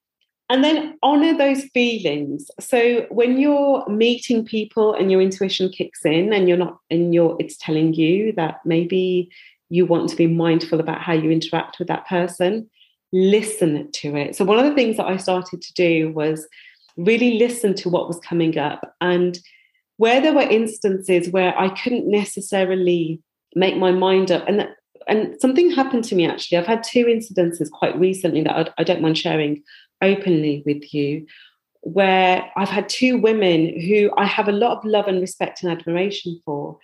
And 0.49 0.63
then 0.63 0.97
honor 1.01 1.35
those 1.35 1.63
feelings. 1.73 2.51
So 2.59 3.07
when 3.09 3.39
you're 3.39 3.87
meeting 3.89 4.45
people 4.45 4.93
and 4.93 5.09
your 5.11 5.21
intuition 5.21 5.69
kicks 5.69 6.05
in 6.05 6.33
and 6.33 6.47
you're 6.47 6.57
not, 6.57 6.77
and 6.89 7.13
you're, 7.13 7.35
it's 7.39 7.57
telling 7.57 7.93
you 7.93 8.33
that 8.33 8.59
maybe 8.65 9.29
you 9.69 9.85
want 9.85 10.09
to 10.09 10.15
be 10.15 10.27
mindful 10.27 10.79
about 10.79 11.01
how 11.01 11.13
you 11.13 11.31
interact 11.31 11.79
with 11.79 11.87
that 11.87 12.07
person, 12.07 12.69
listen 13.11 13.89
to 13.93 14.15
it. 14.15 14.35
So 14.35 14.45
one 14.45 14.59
of 14.59 14.65
the 14.65 14.75
things 14.75 14.97
that 14.97 15.07
I 15.07 15.17
started 15.17 15.61
to 15.61 15.73
do 15.73 16.11
was 16.11 16.47
really 16.97 17.39
listen 17.39 17.73
to 17.75 17.89
what 17.89 18.07
was 18.07 18.19
coming 18.19 18.57
up. 18.57 18.93
And 19.01 19.39
where 19.97 20.21
there 20.21 20.33
were 20.33 20.41
instances 20.41 21.29
where 21.29 21.57
I 21.57 21.69
couldn't 21.69 22.09
necessarily 22.09 23.21
make 23.55 23.77
my 23.77 23.91
mind 23.91 24.31
up. 24.31 24.43
And 24.47 24.67
and 25.07 25.35
something 25.41 25.69
happened 25.71 26.05
to 26.05 26.15
me 26.15 26.25
actually. 26.27 26.57
I've 26.57 26.65
had 26.65 26.83
two 26.83 27.05
incidences 27.05 27.69
quite 27.69 27.97
recently 27.99 28.43
that 28.43 28.55
I, 28.55 28.81
I 28.81 28.83
don't 28.83 29.01
mind 29.01 29.17
sharing 29.17 29.63
openly 30.01 30.63
with 30.65 30.93
you, 30.93 31.25
where 31.81 32.49
I've 32.55 32.69
had 32.69 32.89
two 32.89 33.17
women 33.17 33.79
who 33.79 34.11
I 34.17 34.25
have 34.25 34.47
a 34.47 34.53
lot 34.53 34.77
of 34.77 34.85
love 34.85 35.07
and 35.07 35.19
respect 35.19 35.63
and 35.63 35.71
admiration 35.71 36.39
for. 36.45 36.77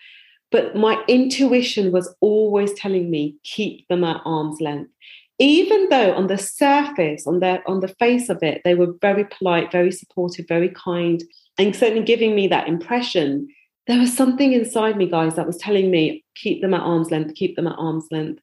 But 0.51 0.75
my 0.75 1.03
intuition 1.07 1.91
was 1.91 2.13
always 2.21 2.73
telling 2.73 3.11
me, 3.11 3.35
keep 3.43 3.87
them 3.87 4.03
at 4.03 4.21
arm's 4.25 4.59
length. 4.59 4.91
Even 5.37 5.87
though 5.89 6.13
on 6.13 6.27
the 6.27 6.37
surface, 6.37 7.25
on 7.25 7.39
their 7.39 7.63
on 7.69 7.79
the 7.79 7.95
face 7.99 8.27
of 8.27 8.43
it, 8.43 8.61
they 8.65 8.75
were 8.75 8.93
very 8.99 9.25
polite, 9.25 9.71
very 9.71 9.91
supportive, 9.91 10.45
very 10.49 10.69
kind, 10.69 11.23
and 11.57 11.75
certainly 11.75 12.03
giving 12.03 12.35
me 12.35 12.47
that 12.47 12.67
impression 12.67 13.47
there 13.89 13.99
was 13.99 14.15
something 14.15 14.53
inside 14.53 14.97
me, 14.97 15.09
guys, 15.09 15.35
that 15.35 15.47
was 15.47 15.57
telling 15.57 15.89
me, 15.89 16.23
keep 16.35 16.61
them 16.61 16.75
at 16.75 16.81
arm's 16.81 17.09
length, 17.09 17.33
keep 17.33 17.55
them 17.55 17.65
at 17.65 17.75
arm's 17.79 18.05
length. 18.11 18.39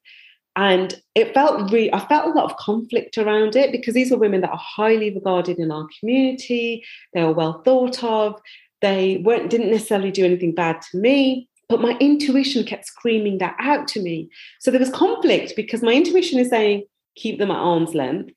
And 0.57 1.01
it 1.15 1.33
felt 1.33 1.71
really, 1.71 1.93
I 1.93 2.05
felt 2.05 2.25
a 2.25 2.37
lot 2.37 2.51
of 2.51 2.57
conflict 2.57 3.17
around 3.17 3.55
it 3.55 3.71
because 3.71 3.93
these 3.93 4.11
are 4.11 4.17
women 4.17 4.41
that 4.41 4.49
are 4.49 4.59
highly 4.61 5.09
regarded 5.09 5.57
in 5.57 5.71
our 5.71 5.87
community. 5.99 6.83
They 7.13 7.21
are 7.21 7.31
well 7.31 7.61
thought 7.63 8.03
of. 8.03 8.41
They 8.81 9.21
weren't, 9.23 9.49
didn't 9.49 9.71
necessarily 9.71 10.11
do 10.11 10.25
anything 10.25 10.53
bad 10.53 10.81
to 10.91 10.97
me, 10.97 11.47
but 11.69 11.79
my 11.79 11.97
intuition 11.99 12.65
kept 12.65 12.85
screaming 12.85 13.37
that 13.37 13.55
out 13.57 13.87
to 13.89 14.01
me. 14.01 14.29
So 14.59 14.69
there 14.69 14.81
was 14.81 14.89
conflict 14.89 15.53
because 15.55 15.81
my 15.81 15.93
intuition 15.93 16.39
is 16.39 16.49
saying, 16.49 16.83
keep 17.15 17.39
them 17.39 17.51
at 17.51 17.57
arm's 17.57 17.93
length. 17.95 18.33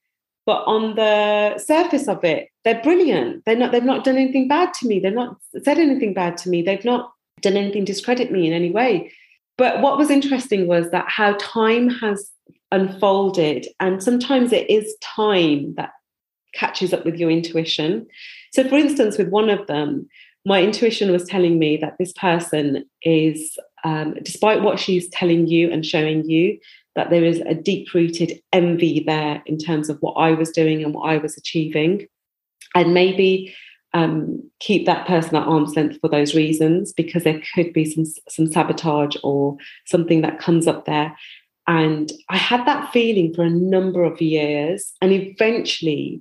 But 0.47 0.65
on 0.67 0.97
the 0.97 1.59
surface 1.59 2.09
of 2.09 2.25
it, 2.25 2.49
they're 2.65 2.83
brilliant. 2.83 3.45
They're 3.45 3.57
not, 3.57 3.73
they've 3.73 3.83
not 3.83 4.05
done 4.05 4.17
anything 4.17 4.49
bad 4.49 4.73
to 4.75 4.87
me. 4.87 4.99
They've 4.99 5.13
not 5.13 5.37
said 5.63 5.79
anything 5.79 6.15
bad 6.15 6.37
to 6.39 6.49
me. 6.49 6.63
They've 6.63 6.85
not 6.85 7.13
done 7.41 7.57
anything 7.57 7.85
discredit 7.85 8.31
me 8.31 8.47
in 8.47 8.53
any 8.53 8.71
way. 8.71 9.13
But 9.57 9.81
what 9.83 9.99
was 9.99 10.11
interesting 10.11 10.67
was 10.67 10.91
that 10.91 11.07
how 11.09 11.35
time 11.39 11.91
has 11.91 12.31
unfolded, 12.73 13.67
and 13.79 14.03
sometimes 14.03 14.53
it 14.53 14.69
is 14.71 14.95
time 15.03 15.75
that 15.75 15.91
catches 16.55 16.93
up 16.93 17.05
with 17.05 17.17
your 17.17 17.31
intuition. 17.31 18.07
So, 18.53 18.67
for 18.69 18.77
instance, 18.77 19.19
with 19.19 19.29
one 19.29 19.51
of 19.51 19.67
them, 19.67 20.09
my 20.47 20.63
intuition 20.63 21.13
was 21.13 21.25
telling 21.25 21.59
me 21.59 21.77
that 21.77 21.97
this 21.99 22.13
person 22.15 22.85
is, 23.03 23.59
um, 23.85 24.15
despite 24.23 24.63
what 24.63 24.79
she's 24.79 25.09
telling 25.11 25.47
you 25.47 25.71
and 25.71 25.85
showing 25.85 26.29
you, 26.29 26.59
that 26.97 27.11
there 27.11 27.25
is 27.25 27.41
a 27.47 27.55
deep 27.55 27.93
rooted 27.95 28.41
envy 28.53 29.05
there 29.07 29.43
in 29.47 29.59
terms 29.59 29.89
of 29.89 29.99
what 30.01 30.15
I 30.15 30.33
was 30.33 30.51
doing 30.51 30.83
and 30.83 30.95
what 30.95 31.09
I 31.09 31.19
was 31.19 31.37
achieving. 31.37 32.07
And 32.75 32.95
maybe 32.95 33.55
um, 33.93 34.43
keep 34.61 34.87
that 34.87 35.07
person 35.07 35.37
at 35.37 35.47
arm's 35.47 35.75
length 35.75 35.99
for 36.01 36.09
those 36.09 36.35
reasons 36.35 36.93
because 36.93 37.25
there 37.25 37.41
could 37.55 37.73
be 37.73 37.85
some 37.85 38.05
some 38.29 38.51
sabotage 38.51 39.17
or 39.23 39.57
something 39.87 40.21
that 40.23 40.39
comes 40.39 40.67
up 40.67 40.85
there. 40.85 41.17
And 41.67 42.11
I 42.29 42.37
had 42.37 42.67
that 42.67 42.93
feeling 42.93 43.35
for 43.35 43.45
a 43.45 43.51
number 43.51 44.03
of 44.03 44.21
years, 44.21 44.93
and 45.01 45.13
eventually, 45.13 46.21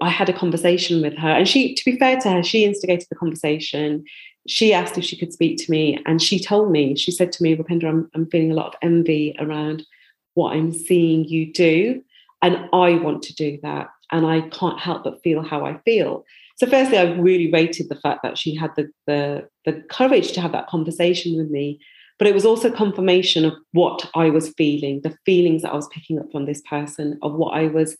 I 0.00 0.08
had 0.08 0.28
a 0.28 0.32
conversation 0.32 1.02
with 1.02 1.16
her. 1.18 1.28
And 1.28 1.48
she, 1.48 1.74
to 1.74 1.84
be 1.84 1.98
fair 1.98 2.18
to 2.20 2.30
her, 2.30 2.42
she 2.42 2.64
instigated 2.64 3.08
the 3.10 3.16
conversation. 3.16 4.04
She 4.46 4.72
asked 4.72 4.98
if 4.98 5.04
she 5.04 5.16
could 5.16 5.32
speak 5.32 5.58
to 5.58 5.70
me, 5.70 5.98
and 6.06 6.20
she 6.20 6.38
told 6.38 6.70
me. 6.70 6.96
She 6.96 7.10
said 7.10 7.32
to 7.32 7.42
me, 7.42 7.56
"Rupinder, 7.56 7.88
I'm, 7.88 8.10
I'm 8.14 8.26
feeling 8.30 8.52
a 8.52 8.54
lot 8.54 8.68
of 8.68 8.74
envy 8.82 9.34
around 9.38 9.84
what 10.34 10.54
I'm 10.54 10.72
seeing 10.72 11.24
you 11.24 11.52
do, 11.52 12.02
and 12.42 12.68
I 12.72 12.96
want 12.96 13.22
to 13.24 13.34
do 13.34 13.58
that, 13.62 13.88
and 14.12 14.26
I 14.26 14.42
can't 14.42 14.78
help 14.78 15.04
but 15.04 15.22
feel 15.22 15.42
how 15.42 15.64
I 15.64 15.78
feel." 15.84 16.24
So, 16.56 16.66
firstly, 16.66 16.98
I 16.98 17.12
really 17.14 17.50
rated 17.50 17.88
the 17.88 17.96
fact 17.96 18.22
that 18.22 18.38
she 18.38 18.54
had 18.54 18.70
the, 18.76 18.88
the, 19.06 19.48
the 19.64 19.82
courage 19.90 20.32
to 20.32 20.40
have 20.40 20.52
that 20.52 20.68
conversation 20.68 21.36
with 21.36 21.50
me. 21.50 21.80
But 22.16 22.28
it 22.28 22.34
was 22.34 22.44
also 22.44 22.70
confirmation 22.70 23.44
of 23.44 23.54
what 23.72 24.08
I 24.14 24.30
was 24.30 24.50
feeling, 24.50 25.00
the 25.00 25.18
feelings 25.26 25.62
that 25.62 25.72
I 25.72 25.76
was 25.76 25.88
picking 25.88 26.18
up 26.20 26.30
from 26.30 26.46
this 26.46 26.62
person, 26.70 27.18
of 27.22 27.34
what 27.34 27.56
I 27.56 27.66
was 27.66 27.96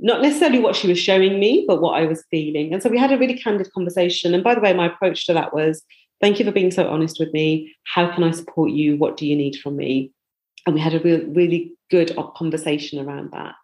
not 0.00 0.22
necessarily 0.22 0.58
what 0.58 0.76
she 0.76 0.88
was 0.88 0.98
showing 0.98 1.38
me, 1.38 1.64
but 1.66 1.80
what 1.80 2.00
I 2.00 2.06
was 2.06 2.24
feeling. 2.30 2.72
And 2.72 2.82
so 2.82 2.90
we 2.90 2.98
had 2.98 3.12
a 3.12 3.18
really 3.18 3.38
candid 3.38 3.72
conversation. 3.72 4.34
And 4.34 4.42
by 4.42 4.54
the 4.54 4.60
way, 4.60 4.72
my 4.72 4.86
approach 4.86 5.26
to 5.26 5.34
that 5.34 5.54
was 5.54 5.82
thank 6.20 6.38
you 6.38 6.44
for 6.44 6.52
being 6.52 6.70
so 6.70 6.88
honest 6.88 7.18
with 7.20 7.32
me. 7.32 7.74
How 7.84 8.12
can 8.12 8.24
I 8.24 8.30
support 8.30 8.70
you? 8.70 8.96
What 8.96 9.16
do 9.16 9.26
you 9.26 9.36
need 9.36 9.56
from 9.56 9.76
me? 9.76 10.10
And 10.66 10.74
we 10.74 10.80
had 10.80 10.94
a 10.94 11.00
real, 11.00 11.24
really 11.26 11.72
good 11.90 12.16
conversation 12.36 12.98
around 12.98 13.32
that. 13.32 13.54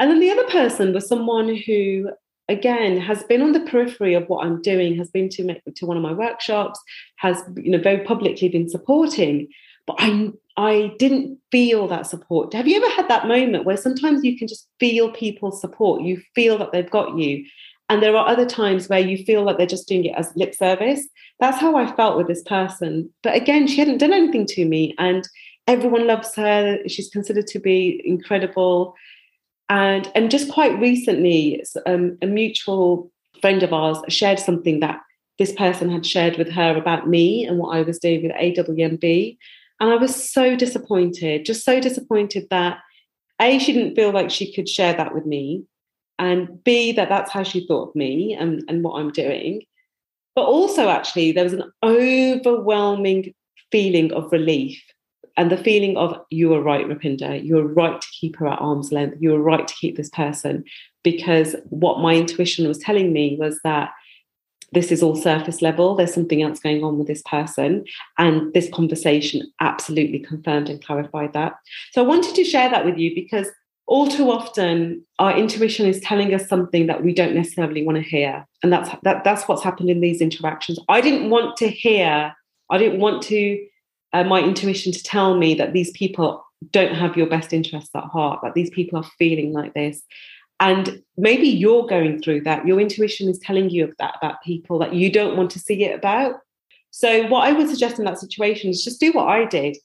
And 0.00 0.10
then 0.10 0.20
the 0.20 0.30
other 0.30 0.44
person 0.44 0.92
was 0.92 1.06
someone 1.06 1.54
who 1.54 2.10
again 2.48 2.98
has 3.00 3.22
been 3.24 3.42
on 3.42 3.52
the 3.52 3.60
periphery 3.60 4.12
of 4.14 4.28
what 4.28 4.44
i'm 4.44 4.60
doing 4.60 4.94
has 4.96 5.10
been 5.10 5.30
to 5.30 5.58
to 5.74 5.86
one 5.86 5.96
of 5.96 6.02
my 6.02 6.12
workshops 6.12 6.78
has 7.16 7.42
you 7.56 7.70
know 7.70 7.78
very 7.78 8.04
publicly 8.04 8.48
been 8.48 8.68
supporting. 8.68 9.48
But 9.86 9.96
i 9.98 10.30
i 10.56 10.92
didn't 10.98 11.38
feel 11.50 11.88
that 11.88 12.06
support. 12.06 12.52
Have 12.54 12.68
you 12.68 12.76
ever 12.76 12.94
had 12.94 13.08
that 13.08 13.26
moment 13.26 13.64
where 13.64 13.76
sometimes 13.76 14.22
you 14.24 14.38
can 14.38 14.46
just 14.46 14.68
feel 14.78 15.10
people's 15.10 15.60
support? 15.60 16.02
You 16.02 16.20
feel 16.34 16.58
that 16.58 16.70
they've 16.72 16.90
got 16.90 17.18
you. 17.18 17.44
And 17.90 18.02
there 18.02 18.16
are 18.16 18.26
other 18.26 18.46
times 18.46 18.88
where 18.88 19.00
you 19.00 19.18
feel 19.24 19.42
like 19.42 19.58
they're 19.58 19.66
just 19.66 19.88
doing 19.88 20.06
it 20.06 20.14
as 20.16 20.32
lip 20.36 20.54
service. 20.54 21.06
That's 21.40 21.58
how 21.58 21.76
i 21.76 21.94
felt 21.96 22.16
with 22.16 22.28
this 22.28 22.42
person. 22.42 23.10
But 23.22 23.36
again 23.36 23.66
she 23.66 23.78
hadn't 23.78 23.98
done 23.98 24.12
anything 24.12 24.46
to 24.54 24.64
me. 24.64 24.94
And 24.98 25.28
everyone 25.66 26.06
loves 26.06 26.34
her 26.34 26.78
she's 26.86 27.08
considered 27.08 27.46
to 27.46 27.58
be 27.58 28.02
incredible 28.04 28.94
and, 29.68 30.10
and 30.14 30.30
just 30.30 30.52
quite 30.52 30.78
recently, 30.78 31.64
um, 31.86 32.18
a 32.20 32.26
mutual 32.26 33.10
friend 33.40 33.62
of 33.62 33.72
ours 33.72 33.98
shared 34.08 34.38
something 34.38 34.80
that 34.80 35.00
this 35.38 35.52
person 35.52 35.90
had 35.90 36.06
shared 36.06 36.36
with 36.36 36.50
her 36.50 36.76
about 36.76 37.08
me 37.08 37.44
and 37.46 37.58
what 37.58 37.76
I 37.76 37.82
was 37.82 37.98
doing 37.98 38.22
with 38.22 38.32
AWMB. 38.32 39.36
And 39.80 39.90
I 39.90 39.96
was 39.96 40.14
so 40.30 40.54
disappointed, 40.54 41.44
just 41.44 41.64
so 41.64 41.80
disappointed 41.80 42.46
that 42.50 42.78
A, 43.40 43.58
she 43.58 43.72
didn't 43.72 43.96
feel 43.96 44.12
like 44.12 44.30
she 44.30 44.52
could 44.52 44.68
share 44.68 44.94
that 44.94 45.14
with 45.14 45.26
me, 45.26 45.64
and 46.18 46.62
B, 46.62 46.92
that 46.92 47.08
that's 47.08 47.32
how 47.32 47.42
she 47.42 47.66
thought 47.66 47.88
of 47.88 47.96
me 47.96 48.36
and, 48.38 48.62
and 48.68 48.84
what 48.84 49.00
I'm 49.00 49.10
doing. 49.10 49.62
But 50.36 50.44
also, 50.44 50.88
actually, 50.88 51.32
there 51.32 51.44
was 51.44 51.52
an 51.52 51.72
overwhelming 51.82 53.34
feeling 53.72 54.12
of 54.12 54.30
relief 54.30 54.80
and 55.36 55.50
the 55.50 55.56
feeling 55.56 55.96
of 55.96 56.18
you 56.30 56.48
were 56.50 56.62
right, 56.62 56.86
Rupinder, 56.86 57.44
you 57.44 57.56
were 57.56 57.66
right 57.66 58.00
to 58.00 58.08
keep 58.08 58.36
her 58.36 58.46
at 58.46 58.60
arm's 58.60 58.92
length, 58.92 59.16
you 59.20 59.30
were 59.30 59.42
right 59.42 59.66
to 59.66 59.74
keep 59.74 59.96
this 59.96 60.10
person, 60.10 60.64
because 61.02 61.56
what 61.70 62.00
my 62.00 62.14
intuition 62.14 62.66
was 62.68 62.78
telling 62.78 63.12
me 63.12 63.36
was 63.38 63.58
that 63.64 63.90
this 64.72 64.90
is 64.90 65.02
all 65.02 65.14
surface 65.14 65.62
level. 65.62 65.94
There's 65.94 66.12
something 66.12 66.42
else 66.42 66.58
going 66.58 66.82
on 66.82 66.98
with 66.98 67.06
this 67.06 67.22
person. 67.22 67.84
And 68.18 68.52
this 68.54 68.68
conversation 68.70 69.42
absolutely 69.60 70.18
confirmed 70.18 70.68
and 70.68 70.84
clarified 70.84 71.32
that. 71.32 71.54
So 71.92 72.02
I 72.02 72.06
wanted 72.06 72.34
to 72.34 72.44
share 72.44 72.68
that 72.70 72.84
with 72.84 72.98
you 72.98 73.14
because 73.14 73.46
all 73.86 74.08
too 74.08 74.32
often 74.32 75.04
our 75.18 75.36
intuition 75.36 75.86
is 75.86 76.00
telling 76.00 76.34
us 76.34 76.48
something 76.48 76.86
that 76.86 77.04
we 77.04 77.12
don't 77.14 77.34
necessarily 77.34 77.84
want 77.84 77.96
to 77.96 78.02
hear. 78.02 78.46
And 78.62 78.72
that's 78.72 78.90
that, 79.02 79.22
that's 79.22 79.46
what's 79.46 79.62
happened 79.62 79.90
in 79.90 80.00
these 80.00 80.20
interactions. 80.20 80.78
I 80.88 81.00
didn't 81.00 81.30
want 81.30 81.56
to 81.58 81.68
hear, 81.68 82.34
I 82.70 82.78
didn't 82.78 82.98
want 82.98 83.22
to 83.24 83.64
uh, 84.14 84.24
my 84.24 84.40
intuition 84.40 84.92
to 84.92 85.02
tell 85.02 85.36
me 85.36 85.54
that 85.54 85.72
these 85.72 85.90
people 85.90 86.44
don't 86.70 86.94
have 86.94 87.16
your 87.16 87.26
best 87.26 87.52
interests 87.52 87.90
at 87.94 88.04
heart, 88.04 88.40
that 88.42 88.54
these 88.54 88.70
people 88.70 88.98
are 88.98 89.10
feeling 89.18 89.52
like 89.52 89.74
this. 89.74 90.02
And 90.60 91.02
maybe 91.18 91.48
you're 91.48 91.86
going 91.86 92.22
through 92.22 92.42
that. 92.42 92.66
Your 92.66 92.80
intuition 92.80 93.28
is 93.28 93.38
telling 93.40 93.68
you 93.68 93.84
of 93.84 93.94
that 93.98 94.14
about 94.22 94.42
people 94.42 94.78
that 94.78 94.94
you 94.94 95.10
don't 95.10 95.36
want 95.36 95.50
to 95.50 95.58
see 95.58 95.84
it 95.84 95.94
about. 95.94 96.36
So, 96.90 97.26
what 97.26 97.46
I 97.46 97.52
would 97.52 97.68
suggest 97.68 97.98
in 97.98 98.04
that 98.04 98.20
situation 98.20 98.70
is 98.70 98.84
just 98.84 99.00
do 99.00 99.12
what 99.12 99.28
I 99.28 99.44
did 99.44 99.76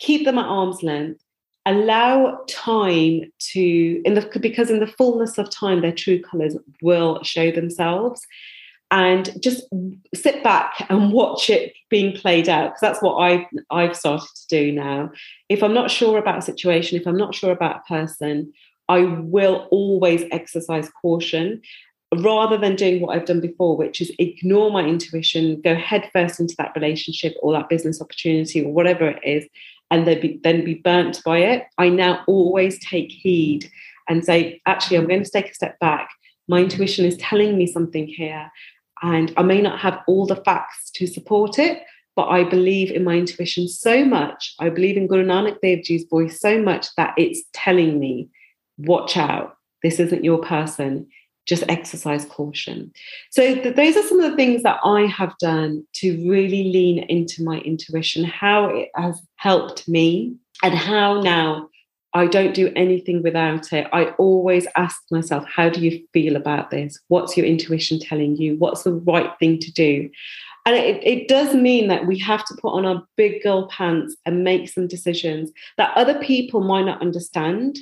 keep 0.00 0.24
them 0.24 0.38
at 0.38 0.46
arm's 0.46 0.82
length, 0.82 1.22
allow 1.66 2.40
time 2.48 3.32
to, 3.38 4.02
in 4.04 4.14
the, 4.14 4.38
because 4.40 4.70
in 4.70 4.80
the 4.80 4.86
fullness 4.86 5.38
of 5.38 5.50
time, 5.50 5.80
their 5.80 5.92
true 5.92 6.20
colors 6.20 6.56
will 6.82 7.22
show 7.22 7.50
themselves 7.50 8.20
and 8.94 9.42
just 9.42 9.64
sit 10.14 10.44
back 10.44 10.86
and 10.88 11.12
watch 11.12 11.50
it 11.50 11.74
being 11.90 12.16
played 12.16 12.48
out 12.48 12.68
because 12.68 12.80
that's 12.80 13.02
what 13.02 13.16
I've 13.16 13.44
I've 13.68 13.96
started 13.96 14.28
to 14.36 14.46
do 14.48 14.70
now. 14.70 15.10
If 15.48 15.64
I'm 15.64 15.74
not 15.74 15.90
sure 15.90 16.16
about 16.16 16.38
a 16.38 16.42
situation, 16.42 16.98
if 16.98 17.06
I'm 17.06 17.16
not 17.16 17.34
sure 17.34 17.50
about 17.50 17.80
a 17.80 17.88
person, 17.88 18.52
I 18.88 19.00
will 19.00 19.66
always 19.72 20.22
exercise 20.30 20.88
caution 21.02 21.60
rather 22.18 22.56
than 22.56 22.76
doing 22.76 23.00
what 23.00 23.16
I've 23.16 23.24
done 23.24 23.40
before, 23.40 23.76
which 23.76 24.00
is 24.00 24.12
ignore 24.20 24.70
my 24.70 24.84
intuition, 24.84 25.60
go 25.62 25.74
headfirst 25.74 26.38
into 26.38 26.54
that 26.58 26.72
relationship 26.76 27.34
or 27.42 27.52
that 27.54 27.68
business 27.68 28.00
opportunity 28.00 28.62
or 28.64 28.72
whatever 28.72 29.08
it 29.08 29.20
is, 29.24 29.48
and 29.90 30.06
then 30.06 30.20
be, 30.20 30.40
then 30.44 30.64
be 30.64 30.74
burnt 30.74 31.20
by 31.24 31.38
it. 31.38 31.64
I 31.78 31.88
now 31.88 32.22
always 32.28 32.78
take 32.78 33.10
heed 33.10 33.68
and 34.08 34.24
say, 34.24 34.60
actually, 34.66 34.98
I'm 34.98 35.08
going 35.08 35.24
to 35.24 35.30
take 35.30 35.50
a 35.50 35.54
step 35.54 35.80
back. 35.80 36.10
My 36.46 36.60
intuition 36.60 37.04
is 37.04 37.16
telling 37.16 37.58
me 37.58 37.66
something 37.66 38.06
here. 38.06 38.52
And 39.02 39.32
I 39.36 39.42
may 39.42 39.60
not 39.60 39.78
have 39.80 40.00
all 40.06 40.26
the 40.26 40.36
facts 40.36 40.90
to 40.92 41.06
support 41.06 41.58
it, 41.58 41.82
but 42.16 42.28
I 42.28 42.44
believe 42.44 42.90
in 42.90 43.04
my 43.04 43.14
intuition 43.14 43.68
so 43.68 44.04
much. 44.04 44.54
I 44.60 44.68
believe 44.68 44.96
in 44.96 45.06
Guru 45.06 45.24
Nanak 45.24 45.60
Dev 45.60 45.82
Ji's 45.82 46.04
voice 46.08 46.40
so 46.40 46.60
much 46.62 46.94
that 46.96 47.14
it's 47.16 47.42
telling 47.52 47.98
me, 47.98 48.28
watch 48.78 49.16
out, 49.16 49.56
this 49.82 49.98
isn't 50.00 50.24
your 50.24 50.38
person. 50.38 51.06
Just 51.46 51.64
exercise 51.68 52.24
caution. 52.24 52.90
So, 53.30 53.42
th- 53.54 53.76
those 53.76 53.96
are 53.98 54.02
some 54.02 54.18
of 54.18 54.30
the 54.30 54.36
things 54.36 54.62
that 54.62 54.78
I 54.82 55.02
have 55.02 55.36
done 55.38 55.84
to 55.96 56.12
really 56.26 56.72
lean 56.72 57.00
into 57.00 57.44
my 57.44 57.58
intuition, 57.58 58.24
how 58.24 58.70
it 58.70 58.88
has 58.96 59.20
helped 59.36 59.86
me, 59.86 60.36
and 60.62 60.72
how 60.72 61.20
now 61.20 61.68
I 62.14 62.28
don't 62.28 62.54
do 62.54 62.72
anything 62.76 63.22
without 63.22 63.72
it. 63.72 63.88
I 63.92 64.10
always 64.18 64.68
ask 64.76 65.02
myself, 65.10 65.44
how 65.46 65.68
do 65.68 65.80
you 65.80 66.00
feel 66.12 66.36
about 66.36 66.70
this? 66.70 66.98
What's 67.08 67.36
your 67.36 67.44
intuition 67.44 67.98
telling 67.98 68.36
you? 68.36 68.56
What's 68.56 68.84
the 68.84 68.92
right 68.92 69.30
thing 69.40 69.58
to 69.58 69.72
do? 69.72 70.08
And 70.64 70.76
it, 70.76 71.04
it 71.04 71.28
does 71.28 71.54
mean 71.54 71.88
that 71.88 72.06
we 72.06 72.18
have 72.20 72.44
to 72.46 72.54
put 72.54 72.72
on 72.72 72.86
our 72.86 73.02
big 73.16 73.42
girl 73.42 73.66
pants 73.68 74.16
and 74.24 74.44
make 74.44 74.68
some 74.68 74.86
decisions 74.86 75.50
that 75.76 75.94
other 75.96 76.18
people 76.20 76.60
might 76.60 76.86
not 76.86 77.02
understand. 77.02 77.78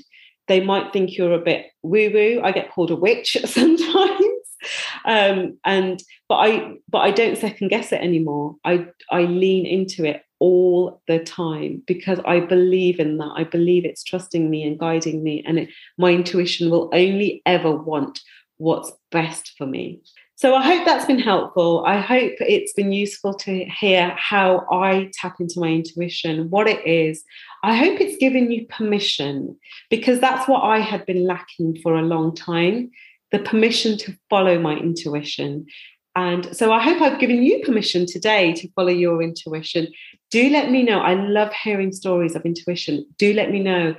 They 0.48 0.60
might 0.60 0.92
think 0.92 1.16
you're 1.16 1.34
a 1.34 1.38
bit 1.38 1.66
woo 1.82 2.10
woo. 2.12 2.40
I 2.42 2.52
get 2.52 2.72
called 2.72 2.90
a 2.90 2.96
witch 2.96 3.36
sometimes. 3.44 4.24
Um, 5.04 5.58
and 5.64 6.00
but 6.28 6.36
I 6.36 6.74
but 6.88 6.98
I 6.98 7.10
don't 7.10 7.36
second 7.36 7.68
guess 7.68 7.90
it 7.90 8.00
anymore. 8.00 8.56
I 8.64 8.86
I 9.10 9.22
lean 9.22 9.66
into 9.66 10.04
it 10.04 10.22
all 10.38 11.02
the 11.08 11.18
time 11.18 11.82
because 11.86 12.20
I 12.24 12.40
believe 12.40 13.00
in 13.00 13.18
that. 13.18 13.32
I 13.36 13.44
believe 13.44 13.84
it's 13.84 14.04
trusting 14.04 14.48
me 14.48 14.62
and 14.62 14.78
guiding 14.78 15.24
me, 15.24 15.42
and 15.46 15.58
it, 15.58 15.70
my 15.98 16.10
intuition 16.12 16.70
will 16.70 16.88
only 16.92 17.42
ever 17.46 17.74
want 17.74 18.20
what's 18.58 18.92
best 19.10 19.54
for 19.58 19.66
me. 19.66 20.00
So 20.42 20.56
I 20.56 20.62
hope 20.62 20.84
that's 20.84 21.04
been 21.04 21.20
helpful. 21.20 21.84
I 21.86 22.00
hope 22.00 22.32
it's 22.40 22.72
been 22.72 22.90
useful 22.90 23.32
to 23.34 23.64
hear 23.64 24.12
how 24.18 24.66
I 24.72 25.10
tap 25.14 25.36
into 25.38 25.60
my 25.60 25.68
intuition, 25.68 26.50
what 26.50 26.66
it 26.66 26.84
is. 26.84 27.22
I 27.62 27.76
hope 27.76 28.00
it's 28.00 28.16
given 28.16 28.50
you 28.50 28.66
permission 28.66 29.56
because 29.88 30.18
that's 30.18 30.48
what 30.48 30.62
I 30.62 30.80
had 30.80 31.06
been 31.06 31.24
lacking 31.26 31.78
for 31.80 31.94
a 31.94 32.02
long 32.02 32.34
time 32.34 32.90
the 33.32 33.38
permission 33.40 33.96
to 33.98 34.14
follow 34.30 34.58
my 34.58 34.76
intuition 34.76 35.66
and 36.14 36.54
so 36.54 36.72
I 36.72 36.82
hope 36.82 37.00
I've 37.00 37.18
given 37.18 37.42
you 37.42 37.62
permission 37.64 38.04
today 38.04 38.52
to 38.54 38.68
follow 38.72 38.90
your 38.90 39.22
intuition. 39.22 39.88
Do 40.30 40.50
let 40.50 40.70
me 40.70 40.82
know. 40.82 41.00
I 41.00 41.14
love 41.14 41.52
hearing 41.54 41.92
stories 41.92 42.34
of 42.34 42.44
intuition. 42.44 43.06
Do 43.16 43.32
let 43.32 43.50
me 43.50 43.60
know 43.60 43.94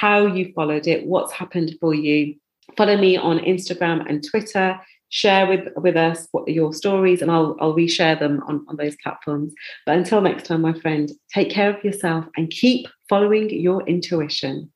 how 0.00 0.26
you 0.26 0.52
followed 0.54 0.86
it, 0.86 1.06
what's 1.06 1.32
happened 1.32 1.74
for 1.80 1.94
you. 1.94 2.36
Follow 2.76 2.96
me 2.96 3.16
on 3.16 3.38
Instagram 3.40 4.08
and 4.08 4.24
Twitter. 4.26 4.80
share 5.10 5.46
with 5.46 5.66
with 5.76 5.96
us 5.96 6.28
what 6.32 6.46
your 6.48 6.72
stories 6.74 7.22
and 7.22 7.30
I'll 7.30 7.56
I'll 7.60 7.74
reshare 7.74 8.18
them 8.18 8.42
on, 8.46 8.64
on 8.68 8.76
those 8.76 8.96
platforms. 9.02 9.54
But 9.86 9.96
until 9.96 10.20
next 10.20 10.46
time, 10.46 10.60
my 10.60 10.74
friend, 10.74 11.10
take 11.32 11.50
care 11.50 11.70
of 11.74 11.82
yourself 11.82 12.26
and 12.36 12.50
keep 12.50 12.86
following 13.08 13.48
your 13.48 13.82
intuition. 13.86 14.70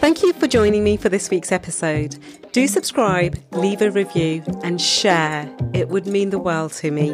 Thank 0.00 0.22
you 0.22 0.32
for 0.32 0.46
joining 0.46 0.84
me 0.84 0.96
for 0.96 1.08
this 1.08 1.30
week's 1.30 1.52
episode. 1.52 2.18
Do 2.52 2.66
subscribe, 2.66 3.38
leave 3.52 3.82
a 3.82 3.90
review, 3.90 4.42
and 4.62 4.80
share. 4.80 5.48
It 5.72 5.88
would 5.88 6.06
mean 6.06 6.30
the 6.30 6.38
world 6.38 6.72
to 6.74 6.90
me. 6.90 7.10